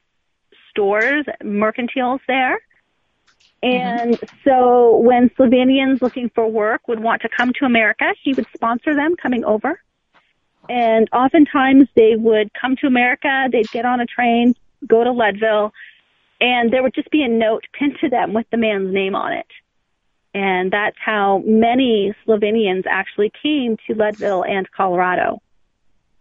[0.70, 2.60] stores, mercantiles there.
[3.62, 4.36] And mm-hmm.
[4.44, 8.94] so when Slovenians looking for work would want to come to America, he would sponsor
[8.94, 9.80] them coming over.
[10.68, 14.54] And oftentimes they would come to America, they'd get on a train,
[14.86, 15.72] go to Leadville,
[16.40, 19.32] and there would just be a note pinned to them with the man's name on
[19.32, 19.46] it.
[20.34, 25.40] And that's how many Slovenians actually came to Leadville and Colorado.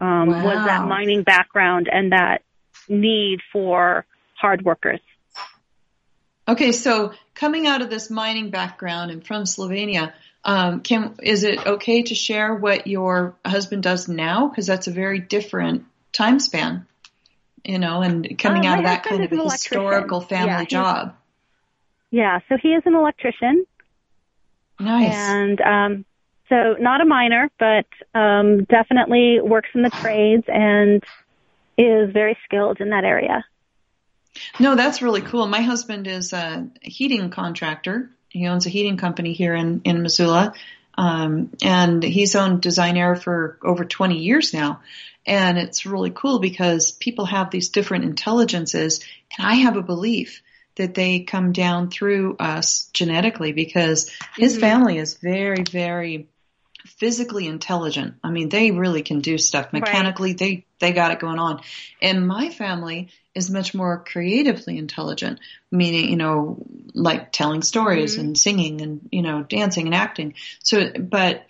[0.00, 2.42] Um, Was that mining background and that
[2.88, 5.00] need for hard workers.
[6.46, 10.12] Okay, so coming out of this mining background and from Slovenia,
[10.44, 14.48] um, can is it okay to share what your husband does now?
[14.48, 16.86] Because that's a very different time span,
[17.64, 21.16] you know, and coming Uh, out of that kind of a historical family Yeah, job.
[22.10, 23.64] Yeah, so he is an electrician
[24.78, 25.14] Nice.
[25.14, 26.04] and um,
[26.48, 27.86] so not a miner, but
[28.18, 31.02] um, definitely works in the trades and
[31.78, 33.44] is very skilled in that area.
[34.58, 35.46] No, that's really cool.
[35.46, 38.10] My husband is a heating contractor.
[38.28, 40.54] He owns a heating company here in, in Missoula.
[40.96, 44.80] Um, and he's owned Design Air for over 20 years now.
[45.26, 49.00] And it's really cool because people have these different intelligences.
[49.36, 50.42] And I have a belief
[50.76, 54.60] that they come down through us genetically because his Mm-hmm.
[54.60, 56.28] family is very, very
[56.86, 58.14] physically intelligent.
[58.22, 60.34] I mean, they really can do stuff mechanically.
[60.34, 61.60] They they got it going on.
[62.02, 66.58] And my family is much more creatively intelligent, meaning, you know,
[66.94, 70.34] like telling stories and singing and, you know, dancing and acting.
[70.62, 71.46] So, but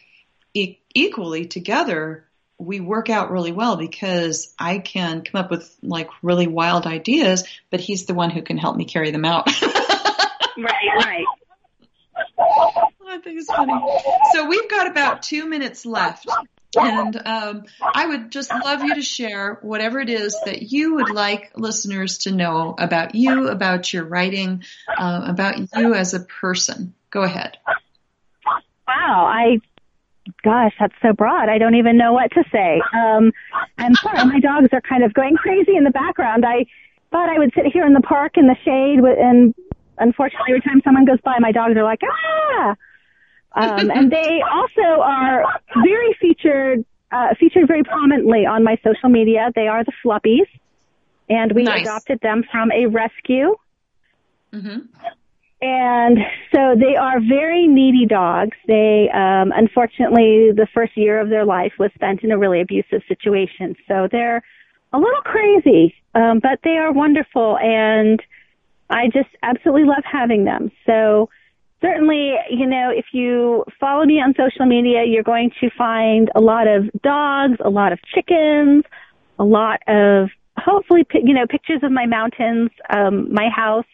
[0.54, 2.26] e- equally together,
[2.64, 7.44] we work out really well because I can come up with like really wild ideas,
[7.70, 9.48] but he's the one who can help me carry them out.
[10.56, 11.24] Right, right.
[13.08, 13.72] I think it's funny.
[14.32, 16.26] So we've got about two minutes left.
[16.76, 21.10] And um, I would just love you to share whatever it is that you would
[21.10, 24.64] like listeners to know about you, about your writing,
[24.98, 26.94] uh, about you as a person.
[27.10, 27.58] Go ahead.
[28.88, 29.60] Wow, I,
[30.42, 31.48] gosh, that's so broad.
[31.48, 32.80] I don't even know what to say.
[32.92, 33.32] Um,
[33.78, 36.44] I'm sorry, my dogs are kind of going crazy in the background.
[36.46, 36.66] I
[37.10, 39.54] thought I would sit here in the park in the shade, and
[39.98, 42.74] unfortunately, every time someone goes by, my dogs are like, ah.
[43.56, 45.44] Um, and they also are
[45.82, 49.52] very featured, uh, featured very prominently on my social media.
[49.54, 50.48] They are the Fluppies,
[51.28, 51.82] and we Nice.
[51.82, 53.54] adopted them from a rescue.
[54.52, 54.78] hmm
[55.66, 56.18] And
[56.54, 58.54] so they are very needy dogs.
[58.68, 63.00] They, um, unfortunately, the first year of their life was spent in a really abusive
[63.08, 63.74] situation.
[63.88, 64.42] So they're
[64.92, 68.22] a little crazy, um, but they are wonderful, and
[68.90, 70.70] I just absolutely love having them.
[70.84, 71.30] So
[71.80, 76.42] certainly, you know, if you follow me on social media, you're going to find a
[76.42, 78.84] lot of dogs, a lot of chickens,
[79.38, 83.86] a lot of hopefully, you know, pictures of my mountains, um, my house.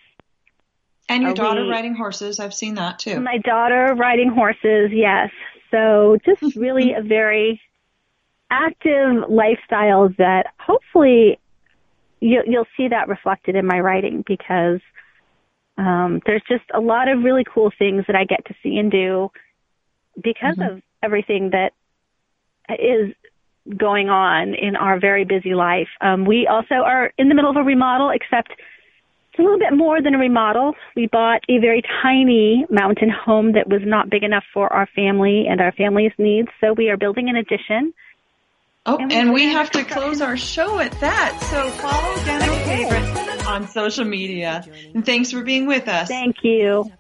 [1.11, 2.39] And your daughter we- riding horses.
[2.41, 3.21] I've seen that too.
[3.21, 5.31] My daughter riding horses, yes.
[5.71, 7.61] So just really a very
[8.51, 11.39] active lifestyle that hopefully
[12.21, 14.81] you, you'll see that reflected in my writing because
[15.79, 18.91] um, there's just a lot of really cool things that I get to see and
[18.91, 19.31] do
[20.23, 21.73] because of everything that
[22.79, 23.15] is
[23.77, 25.89] going on in our very busy life.
[26.01, 28.53] Um, we also are in the middle of a remodel, except
[29.33, 30.75] it's a little bit more than a remodel.
[30.97, 35.47] We bought a very tiny mountain home that was not big enough for our family
[35.49, 37.95] and our family's needs, so we are building an addition.
[38.87, 41.39] Oh, And and we we have to close our show at that.
[41.51, 44.67] So follow Danica Favorite on social media.
[44.95, 46.09] And thanks for being with us.
[46.09, 46.91] Thank you.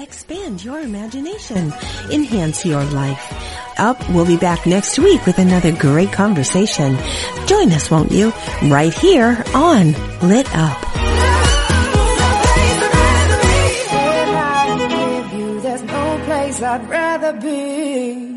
[0.00, 1.72] Expand your imagination.
[2.10, 3.32] Enhance your life.
[3.78, 6.96] Up, we'll be back next week with another great conversation.
[7.46, 8.32] Join us, won't you?
[8.64, 9.92] Right here on
[10.22, 10.88] Lit Up.
[16.60, 18.27] I'd rather be.